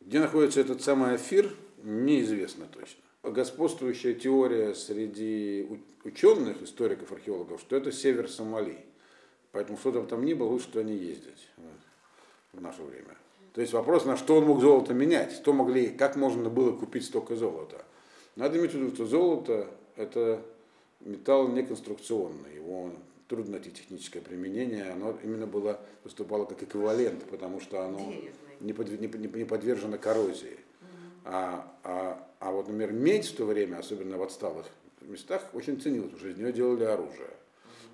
Где 0.00 0.20
находится 0.20 0.60
этот 0.60 0.82
самый 0.82 1.14
Афир, 1.14 1.50
неизвестно 1.82 2.66
точно. 2.66 3.02
Господствующая 3.24 4.14
теория 4.14 4.74
среди 4.74 5.66
ученых, 6.04 6.62
историков, 6.62 7.10
археологов, 7.10 7.60
что 7.60 7.76
это 7.76 7.90
север 7.90 8.28
Сомали. 8.28 8.78
Поэтому 9.52 9.78
что 9.78 9.92
там 9.92 10.06
там 10.06 10.24
ни 10.24 10.34
было, 10.34 10.48
лучше 10.48 10.68
туда 10.68 10.82
не 10.82 10.94
ездить 10.94 11.48
вот, 11.56 11.72
в 12.52 12.60
наше 12.60 12.82
время. 12.82 13.16
То 13.54 13.60
есть 13.60 13.72
вопрос, 13.72 14.04
на 14.04 14.16
что 14.16 14.36
он 14.36 14.44
мог 14.44 14.60
золото 14.60 14.92
менять, 14.94 15.32
что 15.32 15.52
могли, 15.52 15.88
как 15.88 16.16
можно 16.16 16.50
было 16.50 16.72
купить 16.76 17.04
столько 17.04 17.36
золота. 17.36 17.84
Надо 18.36 18.58
иметь 18.58 18.72
в 18.72 18.74
виду, 18.74 18.94
что 18.94 19.06
золото 19.06 19.68
это 19.96 20.42
металл 21.00 21.48
неконструкционный, 21.48 22.56
его 22.56 22.90
трудно 23.28 23.52
найти 23.52 23.70
техническое 23.70 24.20
применение, 24.20 24.90
оно 24.90 25.16
именно 25.22 25.46
было, 25.46 25.80
выступало 26.02 26.44
как 26.44 26.62
эквивалент, 26.62 27.24
потому 27.30 27.60
что 27.60 27.82
оно 27.82 28.12
не, 28.60 28.72
под, 28.72 28.88
не, 29.00 29.06
не 29.06 29.44
подвержено 29.44 29.98
коррозии. 29.98 30.58
А, 31.24 31.72
а, 31.82 32.26
а 32.40 32.50
вот, 32.52 32.68
например, 32.68 32.92
медь 32.92 33.26
в 33.26 33.36
то 33.36 33.46
время, 33.46 33.78
особенно 33.78 34.18
в 34.18 34.22
отсталых 34.22 34.66
местах, 35.00 35.42
очень 35.52 35.80
ценилась, 35.80 36.12
уже 36.14 36.32
из 36.32 36.36
нее 36.36 36.52
делали 36.52 36.84
оружие. 36.84 37.30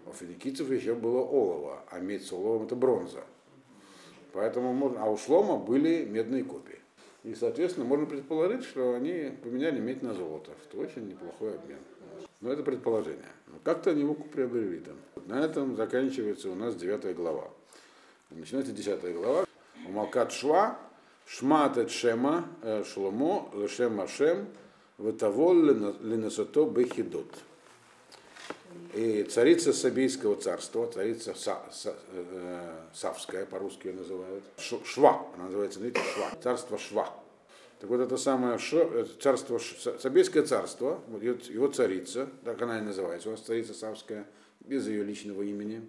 У 0.06 0.12
финикийцев 0.12 0.70
еще 0.70 0.94
было 0.94 1.20
олово, 1.20 1.82
а 1.90 2.00
медь 2.00 2.26
с 2.26 2.32
оловом 2.32 2.66
это 2.66 2.74
бронза. 2.74 3.24
Поэтому 4.32 4.72
можно, 4.72 5.02
а 5.02 5.10
у 5.10 5.16
шлома 5.16 5.56
были 5.56 6.04
медные 6.04 6.44
копии. 6.44 6.78
И, 7.22 7.34
соответственно, 7.34 7.86
можно 7.86 8.06
предположить, 8.06 8.64
что 8.64 8.94
они 8.94 9.32
поменяли 9.42 9.78
медь 9.78 10.02
на 10.02 10.14
золото. 10.14 10.52
Это 10.68 10.80
очень 10.80 11.06
неплохой 11.06 11.54
обмен. 11.54 11.78
Но 12.40 12.50
это 12.52 12.62
предположение. 12.62 13.28
Но 13.48 13.58
как-то 13.62 13.90
они 13.90 14.00
его 14.00 14.14
приобрели 14.14 14.80
там. 14.80 14.96
На 15.26 15.44
этом 15.44 15.76
заканчивается 15.76 16.50
у 16.50 16.54
нас 16.54 16.74
9 16.76 17.14
глава. 17.14 17.50
Начинается 18.30 18.72
10 18.72 19.14
глава. 19.14 19.44
Малкат 19.88 20.32
Шва, 20.32 20.78
Шмат 21.30 21.88
Шема, 21.90 22.44
э, 22.62 22.82
Шломо, 22.84 23.50
Лешем 23.54 24.00
Ашем, 24.00 24.48
Ватавол 24.98 25.54
Ленасото 25.54 26.66
Бехидот. 26.66 27.32
И 28.94 29.22
царица 29.22 29.72
Сабийского 29.72 30.34
царства, 30.34 30.88
царица 30.88 31.34
Са, 31.34 31.58
Са, 31.70 31.94
э, 32.12 32.78
Савская, 32.92 33.46
по-русски 33.46 33.86
ее 33.86 33.94
называют, 33.94 34.42
Шва, 34.58 35.24
она 35.36 35.44
называется, 35.44 35.78
видите, 35.78 36.00
Шва, 36.14 36.30
царство 36.42 36.78
Шва. 36.78 37.08
Так 37.78 37.88
вот 37.88 38.00
это 38.00 38.16
самое 38.16 38.58
царство, 39.20 39.60
Сабейское 40.00 40.42
царство, 40.42 41.00
его 41.20 41.68
царица, 41.68 42.28
так 42.44 42.60
она 42.60 42.78
и 42.78 42.82
называется, 42.82 43.28
у 43.28 43.32
нас 43.32 43.40
царица 43.40 43.72
Савская, 43.72 44.26
без 44.60 44.88
ее 44.88 45.04
личного 45.04 45.42
имени, 45.42 45.82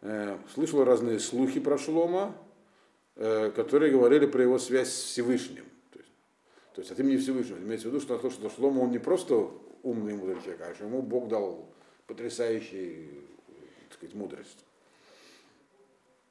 э, 0.00 0.38
слышала 0.54 0.86
разные 0.86 1.18
слухи 1.18 1.60
про 1.60 1.76
Шлома, 1.76 2.34
э, 2.34 2.49
которые 3.54 3.92
говорили 3.92 4.26
про 4.26 4.42
его 4.42 4.58
связь 4.58 4.88
с 4.88 5.02
Всевышним. 5.04 5.64
То 5.92 5.98
есть, 5.98 6.10
то 6.74 6.80
есть 6.80 6.90
от 6.90 7.00
имени 7.00 7.18
Всевышнего. 7.18 7.58
Имеется 7.58 7.88
в 7.88 7.90
виду, 7.90 8.00
что, 8.00 8.16
то, 8.16 8.30
что 8.30 8.48
Шлома 8.48 8.80
он 8.80 8.90
не 8.90 8.98
просто 8.98 9.50
умный 9.82 10.14
мудрый 10.14 10.40
человек, 10.42 10.62
а 10.62 10.74
что 10.74 10.84
ему 10.84 11.02
Бог 11.02 11.28
дал 11.28 11.68
потрясающую 12.06 13.08
так 13.88 13.98
сказать, 13.98 14.14
мудрость. 14.14 14.64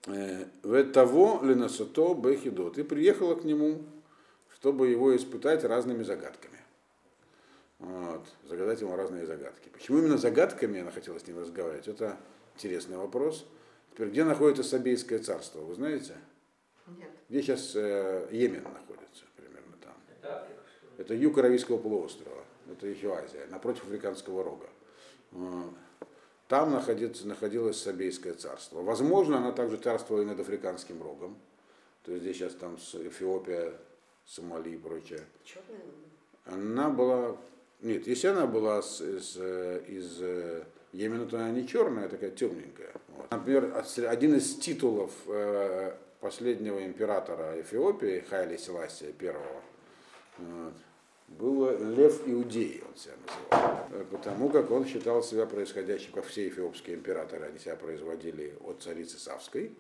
Э, 0.07 0.45
в 0.63 0.83
того 0.91 1.41
ленасото 1.43 2.15
бехидот. 2.15 2.77
И 2.77 2.83
приехала 2.83 3.35
к 3.35 3.43
нему 3.43 3.83
чтобы 4.59 4.89
его 4.89 5.15
испытать 5.15 5.63
разными 5.63 6.03
загадками. 6.03 6.57
Вот, 7.79 8.25
загадать 8.43 8.81
ему 8.81 8.95
разные 8.95 9.25
загадки. 9.25 9.69
Почему 9.69 9.99
именно 9.99 10.17
загадками 10.17 10.81
она 10.81 10.91
хотела 10.91 11.17
с 11.17 11.25
ним 11.25 11.39
разговаривать, 11.39 11.87
это 11.87 12.17
интересный 12.55 12.97
вопрос. 12.97 13.45
Теперь, 13.93 14.09
где 14.09 14.25
находится 14.25 14.63
Сабейское 14.63 15.19
царство, 15.19 15.61
вы 15.61 15.75
знаете? 15.75 16.15
Нет. 16.97 17.09
Где 17.29 17.41
сейчас 17.41 17.75
э, 17.75 18.27
Йемен 18.31 18.63
находится, 18.63 19.25
примерно 19.35 19.73
там? 19.81 19.93
Это, 20.21 20.47
это 20.97 21.13
юг 21.13 21.37
Аравийского 21.37 21.77
полуострова, 21.77 22.43
это 22.71 22.87
еще 22.87 23.13
Азия, 23.13 23.45
напротив 23.49 23.83
Африканского 23.83 24.43
рога. 24.43 24.67
Вот. 25.31 25.73
Там 26.47 26.71
находится, 26.71 27.27
находилось 27.27 27.79
Сабейское 27.79 28.33
царство. 28.33 28.81
Возможно, 28.81 29.37
оно 29.37 29.51
также 29.51 29.77
царствовало 29.77 30.23
и 30.23 30.25
над 30.25 30.39
Африканским 30.39 31.01
рогом. 31.03 31.37
То 32.03 32.11
есть 32.11 32.23
здесь 32.23 32.37
сейчас 32.37 32.53
там 32.55 32.75
Эфиопия, 32.77 33.73
Сомали 34.25 34.71
и 34.71 34.77
прочее. 34.77 35.21
Черная 35.43 35.79
Она 36.45 36.89
была, 36.89 37.37
нет, 37.81 38.07
если 38.07 38.27
она 38.27 38.47
была 38.47 38.81
с- 38.81 39.01
из, 39.01 39.35
э, 39.37 39.83
из 39.87 40.17
э, 40.21 40.63
Йемена, 40.93 41.27
то 41.27 41.37
она 41.37 41.51
не 41.51 41.67
черная, 41.67 42.05
а 42.05 42.09
такая 42.09 42.31
темненькая. 42.31 42.93
Вот. 43.09 43.29
Например, 43.29 43.71
один 44.07 44.35
из 44.35 44.55
титулов 44.55 45.11
э, 45.27 45.95
последнего 46.19 46.83
императора 46.83 47.59
Эфиопии, 47.61 48.25
Хайли 48.29 48.57
Селасия 48.57 49.13
вот, 50.37 50.73
был 51.27 51.69
Лев 51.95 52.27
Иудей, 52.27 52.81
он 52.87 52.95
себя 52.95 53.13
называл. 53.51 54.05
Потому 54.11 54.49
как 54.49 54.71
он 54.71 54.85
считал 54.85 55.21
себя 55.23 55.45
происходящим, 55.45 56.11
как 56.13 56.25
все 56.25 56.47
эфиопские 56.47 56.95
императоры, 56.95 57.45
они 57.45 57.59
себя 57.59 57.75
производили 57.75 58.55
от 58.65 58.81
царицы 58.81 59.19
Савской. 59.19 59.75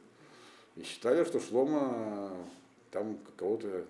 И 0.75 0.83
считали, 0.83 1.23
что 1.23 1.39
Шлома 1.39 2.31
там 2.91 3.19
кого-то, 3.37 3.85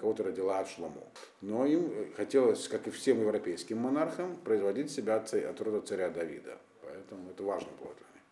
кого-то 0.00 0.24
родила 0.24 0.58
от 0.58 0.68
Шлому. 0.68 1.06
Но 1.40 1.64
им 1.66 2.12
хотелось, 2.16 2.68
как 2.68 2.86
и 2.86 2.90
всем 2.90 3.20
европейским 3.20 3.78
монархам, 3.78 4.36
производить 4.36 4.90
себя 4.90 5.16
от, 5.16 5.32
от 5.32 5.60
рода 5.60 5.80
царя 5.80 6.10
Давида. 6.10 6.58
Поэтому 6.82 7.30
это 7.30 7.42
важно 7.42 7.68
было 7.80 7.94
для 7.94 8.06
них. 8.14 8.22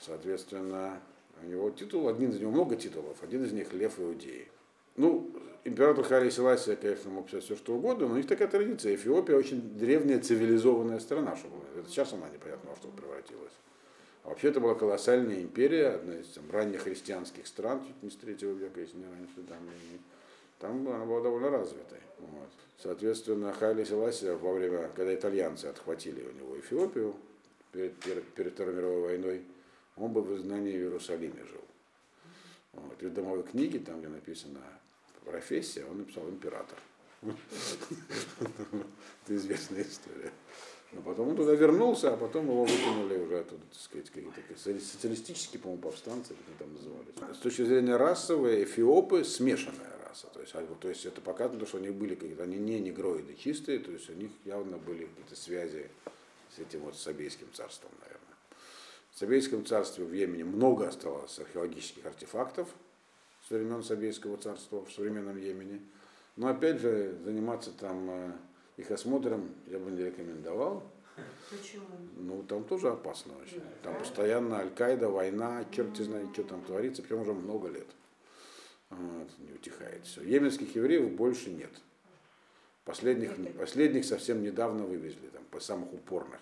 Соответственно, 0.00 1.00
у 1.42 1.46
него 1.46 1.70
титул, 1.70 2.08
один 2.08 2.30
из 2.30 2.40
него 2.40 2.50
много 2.50 2.76
титулов, 2.76 3.22
один 3.22 3.44
из 3.44 3.52
них 3.52 3.72
Лев 3.72 3.98
Иудеи. 3.98 4.48
Ну, 4.96 5.30
император 5.64 6.04
Хари 6.04 6.30
Селасия, 6.30 6.76
конечно, 6.76 7.10
мог 7.10 7.26
писать 7.26 7.44
все 7.44 7.56
что 7.56 7.74
угодно, 7.74 8.08
но 8.08 8.14
у 8.14 8.16
них 8.16 8.26
такая 8.26 8.48
традиция. 8.48 8.94
Эфиопия 8.94 9.36
очень 9.36 9.60
древняя 9.78 10.20
цивилизованная 10.20 11.00
страна, 11.00 11.36
чтобы 11.36 11.56
сейчас 11.88 12.12
она 12.12 12.28
непонятно 12.28 12.70
во 12.70 12.76
что 12.76 12.88
превратилась. 12.88 13.52
А 14.24 14.28
вообще 14.28 14.48
это 14.48 14.60
была 14.60 14.74
колоссальная 14.74 15.40
империя, 15.40 15.88
одна 15.88 16.14
из 16.14 16.28
там, 16.28 16.44
ранних 16.50 16.82
христианских 16.82 17.46
стран, 17.46 17.82
чуть 17.84 18.02
не 18.02 18.10
с 18.10 18.16
третьего 18.16 18.52
века, 18.52 18.80
если 18.80 18.98
не 18.98 19.06
раньше, 19.06 19.42
там, 19.48 19.58
и 19.66 19.98
там 20.60 20.88
она 20.88 21.04
была 21.04 21.22
довольно 21.22 21.50
развитой. 21.50 21.98
Вот. 22.18 22.48
Соответственно, 22.78 23.52
Хайли 23.52 23.84
Селасия 23.84 24.34
во 24.34 24.52
время, 24.52 24.90
когда 24.94 25.14
итальянцы 25.14 25.66
отхватили 25.66 26.22
у 26.22 26.32
него 26.32 26.58
Эфиопию 26.58 27.14
перед, 27.72 27.94
перед, 27.96 28.24
перед 28.34 28.52
Второй 28.52 28.74
мировой 28.74 29.00
войной, 29.02 29.42
он 29.96 30.12
бы 30.12 30.22
в 30.22 30.36
изгнании 30.36 30.72
в 30.72 30.80
Иерусалиме 30.80 31.44
жил. 31.44 31.60
Вот. 32.72 33.02
И 33.02 33.06
в 33.06 33.12
домовой 33.12 33.42
книге, 33.42 33.80
там, 33.80 34.00
где 34.00 34.08
написано 34.08 34.60
профессия, 35.24 35.84
он 35.84 35.98
написал 35.98 36.28
император. 36.28 36.78
Это 37.22 39.36
известная 39.36 39.82
история. 39.82 40.32
Но 40.92 41.00
потом 41.00 41.28
он 41.28 41.36
туда 41.36 41.54
вернулся, 41.54 42.12
а 42.12 42.16
потом 42.16 42.46
его 42.46 42.64
выкинули 42.64 43.16
уже 43.16 43.38
оттуда, 43.38 43.62
так 43.70 43.80
сказать, 43.80 44.10
какие-то 44.10 44.58
социалистические, 44.58 45.60
по-моему, 45.60 45.82
повстанцы, 45.82 46.34
как 46.34 46.46
они 46.46 46.56
там 46.58 46.74
назывались. 46.74 47.36
С 47.36 47.40
точки 47.40 47.62
зрения 47.62 47.96
расовой, 47.96 48.64
эфиопы 48.64 49.24
смешанная 49.24 49.90
раса. 50.06 50.26
То 50.34 50.40
есть, 50.40 50.54
а, 50.54 50.66
то 50.80 50.88
есть 50.88 51.06
это 51.06 51.22
показывает, 51.22 51.66
что 51.66 51.78
они 51.78 51.90
были 51.90 52.14
какие-то, 52.14 52.42
они 52.42 52.58
не 52.58 52.78
негроиды 52.78 53.34
чистые, 53.34 53.78
то 53.78 53.90
есть 53.90 54.10
у 54.10 54.12
них 54.12 54.30
явно 54.44 54.76
были 54.76 55.06
какие-то 55.06 55.36
связи 55.36 55.88
с 56.54 56.58
этим 56.58 56.80
вот 56.80 56.96
Сабейским 56.96 57.48
царством, 57.54 57.90
наверное. 58.00 58.21
В 59.12 59.18
Сабейском 59.18 59.66
царстве 59.66 60.04
в 60.04 60.12
Йемене 60.12 60.44
много 60.44 60.88
осталось 60.88 61.38
археологических 61.38 62.06
артефактов 62.06 62.68
с 63.46 63.50
времен 63.50 63.82
Сабейского 63.82 64.38
царства 64.38 64.84
в 64.84 64.90
современном 64.90 65.36
Йемене. 65.36 65.80
Но 66.36 66.48
опять 66.48 66.80
же, 66.80 67.14
заниматься 67.22 67.72
там 67.72 68.10
э, 68.10 68.32
их 68.78 68.90
осмотром 68.90 69.50
я 69.66 69.78
бы 69.78 69.90
не 69.90 70.02
рекомендовал. 70.02 70.82
Почему? 71.50 71.84
Ну, 72.16 72.42
там 72.44 72.64
тоже 72.64 72.88
опасно 72.88 73.34
очень. 73.36 73.60
Там 73.82 73.98
постоянно 73.98 74.60
Аль-Каида, 74.60 75.10
война, 75.10 75.66
черти 75.70 76.00
знает, 76.00 76.32
что 76.32 76.44
там 76.44 76.62
творится, 76.62 77.02
причем 77.02 77.20
уже 77.20 77.34
много 77.34 77.68
лет. 77.68 77.88
Вот, 78.88 79.28
не 79.40 79.52
утихает 79.52 80.06
все. 80.06 80.22
Йеменских 80.22 80.74
евреев 80.74 81.12
больше 81.12 81.50
нет. 81.50 81.70
Последних, 82.86 83.32
последних 83.58 84.06
совсем 84.06 84.42
недавно 84.42 84.84
вывезли, 84.84 85.28
там, 85.28 85.44
по 85.50 85.60
самых 85.60 85.92
упорных. 85.92 86.40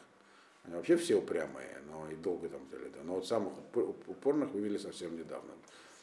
Они 0.65 0.75
вообще 0.75 0.97
все 0.97 1.17
упрямые, 1.17 1.79
но 1.91 2.11
и 2.11 2.15
долго 2.17 2.49
там 2.49 2.61
жили. 2.71 2.91
Но 3.05 3.15
вот 3.17 3.27
самых 3.27 3.53
упор- 3.73 3.95
упорных 4.07 4.51
вывели 4.53 4.77
совсем 4.79 5.17
недавно. 5.17 5.53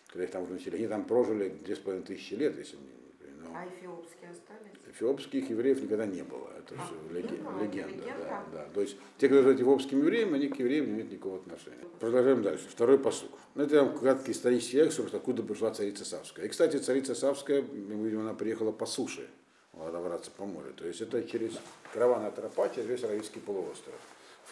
Когда 0.08 0.24
их 0.26 0.32
там 0.32 0.52
начали. 0.52 0.76
Они 0.78 0.88
там 0.88 1.06
прожили 1.06 1.50
две 1.50 1.76
с 1.76 1.80
половиной 1.80 2.06
тысячи 2.06 2.34
лет, 2.34 2.58
если 2.58 2.78
не, 2.78 3.32
но 3.44 3.52
А 3.56 3.66
эфиопские 3.68 4.32
остались? 4.32 4.72
Эфиопских 4.90 5.50
евреев 5.50 5.82
никогда 5.82 6.06
не 6.06 6.24
было. 6.24 6.50
Это 6.58 6.76
А, 6.76 6.86
все 6.86 6.96
не 6.96 7.22
леге- 7.22 7.36
было, 7.38 7.62
легенда. 7.64 7.94
легенда? 7.94 8.24
Да, 8.24 8.46
да. 8.54 8.68
То 8.74 8.82
есть 8.82 8.98
те, 9.20 9.28
кто 9.28 9.42
живет 9.44 9.60
эфиопским 9.60 10.00
евреем, 10.00 10.34
они 10.34 10.48
к 10.48 10.58
евреям 10.58 10.86
не 10.88 10.92
имеют 10.94 11.12
никакого 11.12 11.38
отношения. 11.38 11.86
Продолжаем 12.00 12.42
дальше. 12.42 12.68
Второй 12.70 12.98
посук. 12.98 13.32
Ну, 13.56 13.64
это 13.64 13.76
я 13.76 13.84
вам 13.84 13.98
краткий 13.98 14.32
исторический 14.32 14.80
экскурс, 14.80 15.14
откуда 15.14 15.44
пришла 15.44 15.72
царица 15.72 16.04
Савская. 16.04 16.46
И, 16.46 16.50
кстати, 16.50 16.78
царица 16.78 17.14
Савская, 17.14 17.62
мы 17.62 18.04
видим, 18.06 18.22
она 18.22 18.34
приехала 18.34 18.72
по 18.72 18.86
суше, 18.86 19.30
добраться 19.74 20.32
по 20.32 20.46
морю. 20.46 20.74
То 20.74 20.88
есть 20.88 21.02
это 21.02 21.24
через 21.24 21.52
караванная 21.94 22.32
тропа, 22.32 22.70
через 22.70 22.88
весь 22.88 23.04
Аравийский 23.04 23.42
полуостров. 23.42 23.96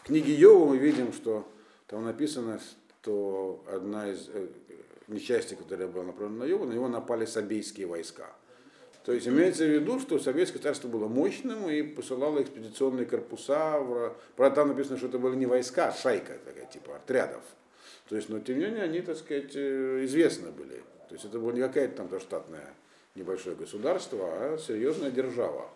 Книге 0.05 0.35
Йова 0.35 0.67
мы 0.67 0.77
видим, 0.77 1.11
что 1.13 1.51
там 1.87 2.05
написано, 2.05 2.59
что 3.01 3.63
одна 3.67 4.07
из 4.07 4.29
э, 4.31 4.49
несчастья, 5.07 5.55
которое 5.55 5.87
было 5.87 6.03
направлено 6.03 6.45
на 6.45 6.47
Йова, 6.47 6.65
на 6.65 6.73
него 6.73 6.87
напали 6.87 7.25
сабейские 7.25 7.87
войска. 7.87 8.31
То 9.03 9.13
есть 9.13 9.27
имеется 9.27 9.65
в 9.65 9.69
виду, 9.69 9.99
что 9.99 10.19
Советское 10.19 10.59
царство 10.59 10.87
было 10.89 11.07
мощным 11.07 11.67
и 11.71 11.81
посылало 11.81 12.43
экспедиционные 12.43 13.07
корпуса. 13.07 13.79
В... 13.79 13.93
Ра- 13.93 14.15
Правда, 14.35 14.57
там 14.57 14.67
написано, 14.67 14.97
что 14.97 15.07
это 15.07 15.17
были 15.17 15.37
не 15.37 15.47
войска, 15.47 15.87
а 15.87 15.91
шайка, 15.91 16.37
такая, 16.45 16.67
типа 16.67 16.97
отрядов. 16.97 17.41
То 18.07 18.15
есть, 18.15 18.29
но 18.29 18.39
тем 18.39 18.59
не 18.59 18.65
менее, 18.65 18.83
они, 18.83 19.01
так 19.01 19.17
сказать, 19.17 19.55
э, 19.55 20.05
известны 20.05 20.51
были. 20.51 20.83
То 21.09 21.15
есть 21.15 21.25
это 21.25 21.39
было 21.39 21.51
не 21.51 21.61
какая-то 21.61 21.97
там 21.97 22.09
то 22.09 22.19
штатное 22.19 22.75
небольшое 23.15 23.55
государство, 23.55 24.19
а 24.21 24.59
серьезная 24.59 25.09
держава. 25.09 25.67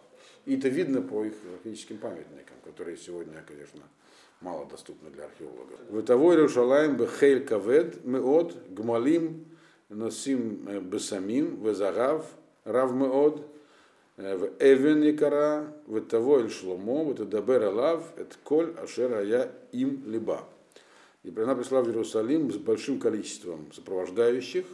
И 0.46 0.56
это 0.56 0.68
видно 0.68 1.02
по 1.02 1.26
их 1.26 1.34
археологическим 1.34 1.98
памятникам, 1.98 2.58
которые 2.64 2.96
сегодня, 2.96 3.44
конечно, 3.48 3.82
мало 4.42 4.66
доступны 4.66 5.10
для 5.10 5.26
археологов. 5.26 5.80
Вытовой 5.90 6.36
Иерушалаем 6.36 6.96
бехейль 6.96 7.46
кавед 7.46 8.06
меод 8.06 8.56
гмалим 8.70 9.46
носим 9.90 10.66
э, 10.68 10.80
бесамим 10.80 11.62
везагав 11.64 12.26
рав 12.64 12.94
меод 12.94 13.42
э, 14.18 14.38
в 14.38 14.52
эвен 14.60 15.10
икара 15.10 15.74
вытовой 15.88 16.44
эль 16.44 16.50
шломо 16.52 17.04
вытадабер 17.04 17.64
алав 17.64 18.04
эт 18.18 18.38
коль 18.44 18.74
ашер 18.82 19.22
я 19.24 19.52
им 19.72 20.04
либа. 20.06 20.44
И 21.24 21.38
она 21.38 21.54
пришла 21.54 21.82
в 21.82 21.88
Иерусалим 21.88 22.50
с 22.50 22.56
большим 22.56 22.98
количеством 22.98 23.70
сопровождающих, 23.74 24.66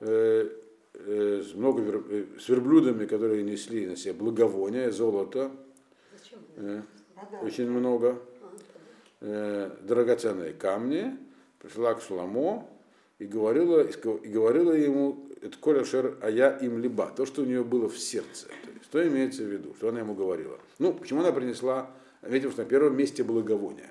э, 0.00 0.50
э, 0.94 1.42
с, 1.44 1.52
много, 1.54 1.82
вер- 1.82 2.04
э, 2.08 2.24
с 2.38 2.48
верблюдами, 2.48 3.06
которые 3.06 3.42
несли 3.42 3.86
на 3.86 3.96
себе 3.96 4.12
благовония, 4.14 4.92
золото, 4.92 5.50
э, 6.56 6.82
очень 7.42 7.68
много, 7.68 8.18
э, 9.20 9.70
драгоценные 9.82 10.52
камни, 10.52 11.16
пришла 11.58 11.94
к 11.94 12.02
Шламо 12.02 12.68
и 13.18 13.26
говорила, 13.26 13.80
и 13.80 14.28
говорила 14.28 14.72
ему, 14.72 15.28
это 15.42 15.56
коля 15.58 15.84
шер, 15.84 16.16
а 16.20 16.30
я 16.30 16.50
им 16.56 16.78
либо, 16.78 17.06
то, 17.14 17.26
что 17.26 17.42
у 17.42 17.44
нее 17.44 17.64
было 17.64 17.88
в 17.88 17.98
сердце. 17.98 18.46
То 18.46 18.70
есть, 18.72 18.84
что 18.84 19.06
имеется 19.06 19.42
в 19.42 19.46
виду, 19.46 19.74
что 19.76 19.88
она 19.88 20.00
ему 20.00 20.14
говорила. 20.14 20.58
Ну, 20.78 20.92
почему 20.92 21.20
она 21.20 21.32
принесла, 21.32 21.90
видимо, 22.22 22.52
что 22.52 22.62
на 22.62 22.68
первом 22.68 22.96
месте 22.96 23.22
благовония. 23.22 23.90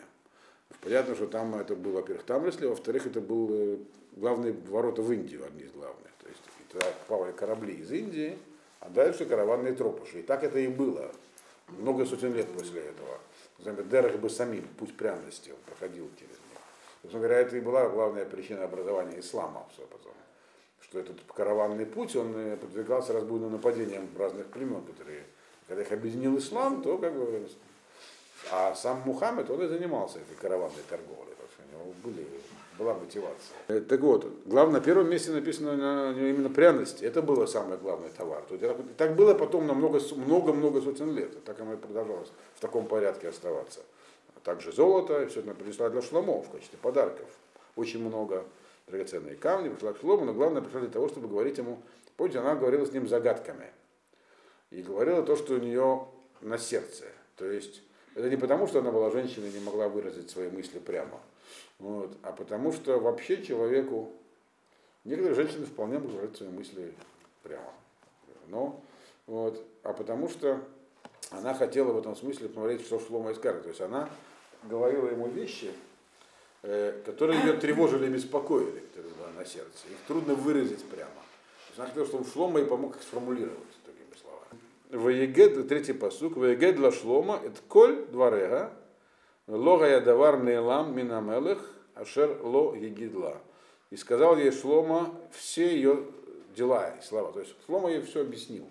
Понятно, 0.82 1.16
что 1.16 1.28
там 1.28 1.56
это 1.56 1.76
было, 1.76 1.98
во-первых, 1.98 2.24
Тамлесли, 2.26 2.68
во-вторых, 2.68 3.08
это 3.08 3.20
был 3.20 3.50
э, 3.52 3.78
главные 4.16 4.54
ворота 4.70 5.02
в 5.02 5.12
Индию, 5.12 5.46
одни 5.46 5.64
из 5.64 5.72
главных. 5.72 6.12
То 6.22 6.30
есть 6.30 6.42
туда 6.72 6.86
плавали 7.08 7.32
корабли 7.32 7.74
из 7.74 7.92
Индии, 7.92 8.38
а 8.80 8.90
дальше 8.90 9.26
караванные 9.26 9.74
тропы. 9.74 10.06
И 10.18 10.22
так 10.22 10.44
это 10.44 10.60
и 10.60 10.68
было. 10.68 11.12
Много 11.80 12.06
сотен 12.06 12.34
лет 12.34 12.48
после 12.48 12.82
этого. 12.82 13.20
Например, 13.60 13.84
Дерах 13.86 14.16
бы 14.18 14.30
самим, 14.30 14.68
путь 14.80 14.96
пряности, 14.96 15.50
он 15.50 15.58
проходил 15.66 16.10
через 16.16 16.32
них. 16.32 16.60
Собственно 17.02 17.24
говоря, 17.24 17.42
это 17.42 17.58
и 17.58 17.62
была 17.62 17.90
главная 17.90 18.26
причина 18.26 18.64
образования 18.64 19.20
ислама 19.20 19.68
потом. 19.90 20.14
Что 20.82 21.00
этот 21.00 21.18
караванный 21.34 21.86
путь, 21.86 22.16
он 22.16 22.34
э, 22.36 22.58
подвергался 22.58 23.14
разбойным 23.14 23.52
нападениям 23.52 24.08
разных 24.18 24.48
племен, 24.48 24.84
которые, 24.84 25.24
когда 25.68 25.82
их 25.82 25.92
объединил 25.92 26.38
ислам, 26.38 26.82
то 26.82 26.98
как 26.98 27.14
бы 27.14 27.50
а 28.52 28.76
сам 28.76 29.02
Мухаммед, 29.06 29.50
он 29.50 29.64
и 29.64 29.68
занимался 29.68 30.20
этой 30.20 30.36
караванной 30.36 30.84
торговлей, 30.88 31.34
потому 31.36 31.50
что 31.52 31.64
у 31.64 31.72
него 31.72 31.94
были, 32.04 32.28
была 32.78 32.94
мотивация. 32.94 33.58
Э, 33.68 33.82
Так 33.82 34.00
вот, 34.02 34.26
главное, 34.46 34.80
на 34.80 34.86
первом 34.86 35.10
месте 35.10 35.32
написано 35.32 35.76
на, 35.76 36.12
именно 36.12 36.50
пряности. 36.50 37.04
Это 37.04 37.22
было 37.22 37.46
самый 37.46 37.78
главный 37.78 38.10
товар. 38.10 38.44
Так 38.98 39.16
было 39.16 39.34
потом 39.34 39.68
на 39.68 39.74
много-много 39.74 40.82
сотен 40.82 41.14
лет. 41.16 41.44
Так 41.44 41.60
оно 41.60 41.74
и 41.74 41.78
продолжалось 41.78 42.30
в 42.56 42.60
таком 42.60 42.88
порядке 42.88 43.30
оставаться. 43.30 43.82
А 44.36 44.40
также 44.40 44.72
золото, 44.72 45.24
и 45.24 45.26
все 45.28 45.42
это 45.42 45.54
принесла 45.54 45.90
для 45.90 46.02
Шломо 46.02 46.42
в 46.42 46.52
качестве 46.52 46.78
подарков. 46.82 47.28
Очень 47.76 48.06
много 48.06 48.44
драгоценные 48.88 49.36
камни 49.36 49.70
пришла 49.70 49.94
к 49.94 50.00
Шлому, 50.00 50.26
но 50.26 50.34
главное 50.34 50.62
пришла 50.62 50.80
для 50.80 50.90
того, 50.90 51.08
чтобы 51.10 51.28
говорить 51.28 51.58
ему, 51.58 51.82
помните, 52.16 52.40
она 52.40 52.56
говорила 52.56 52.86
с 52.86 52.92
ним 52.92 53.08
загадками. 53.08 53.72
И 54.72 54.82
говорила 54.82 55.24
то, 55.24 55.36
что 55.36 55.54
у 55.54 55.58
нее 55.58 56.08
на 56.42 56.58
сердце. 56.58 57.06
То 57.36 57.46
есть 57.46 57.82
это 58.16 58.30
не 58.30 58.38
потому, 58.38 58.68
что 58.68 58.80
она 58.80 58.92
была 58.92 59.12
женщиной 59.12 59.50
и 59.50 59.54
не 59.54 59.60
могла 59.60 59.88
выразить 59.88 60.30
свои 60.30 60.50
мысли 60.50 60.80
прямо, 60.80 61.20
вот, 61.80 62.18
а 62.24 62.32
потому 62.32 62.72
что 62.72 63.00
вообще 63.00 63.44
человеку 63.44 64.12
Некоторые 65.08 65.36
женщины 65.36 65.66
вполне 65.66 66.00
могут 66.00 66.16
говорить 66.16 66.36
свои 66.36 66.50
мысли 66.50 66.94
прямо. 67.42 67.72
Но, 68.50 68.84
вот, 69.26 69.66
а 69.84 69.94
потому 69.94 70.28
что 70.28 70.60
она 71.32 71.54
хотела 71.54 71.94
в 71.94 72.00
этом 72.00 72.14
смысле 72.14 72.50
посмотреть, 72.50 72.82
что 72.82 73.00
Шлома 73.00 73.34
скажет. 73.34 73.64
То 73.64 73.70
есть 73.70 73.80
она 73.80 74.10
говорила 74.64 75.08
ему 75.08 75.30
вещи, 75.30 75.72
э, 76.64 77.02
которые 77.06 77.40
ее 77.40 77.54
тревожили 77.54 78.08
и 78.08 78.10
беспокоили, 78.10 78.80
которые 78.80 79.14
на 79.38 79.46
сердце. 79.46 79.88
Их 79.90 79.98
трудно 80.08 80.36
выразить 80.36 80.84
прямо. 80.84 81.10
То 81.10 81.70
есть 81.70 81.80
она 81.80 81.88
хотела, 81.88 82.06
чтобы 82.06 82.30
Шлома 82.30 82.60
ей 82.60 82.66
помог 82.66 82.98
их 82.98 83.02
сформулировать, 83.02 83.64
такими 83.86 84.14
словами. 84.22 84.60
Ваегед, 84.90 85.70
третий 85.70 85.94
посук, 85.94 86.36
Ваегед 86.36 86.80
ла 86.80 86.92
Шлома, 86.92 87.40
это 87.42 87.62
коль 87.70 88.08
дворега, 88.08 88.74
лога 89.56 89.88
я 89.88 90.02
давар 90.02 90.44
нейлам 90.44 90.96
минамелых, 90.96 91.74
ашер 91.96 92.40
ло 92.44 92.76
егидла. 92.76 93.42
И 93.90 93.96
сказал 93.96 94.38
ей 94.38 94.52
Шлома 94.52 95.16
все 95.32 95.74
ее 95.74 96.06
дела 96.56 96.90
и 96.90 97.02
слова. 97.02 97.32
То 97.32 97.40
есть 97.40 97.56
Шлома 97.66 97.90
ей 97.90 98.02
все 98.02 98.22
объяснил. 98.22 98.70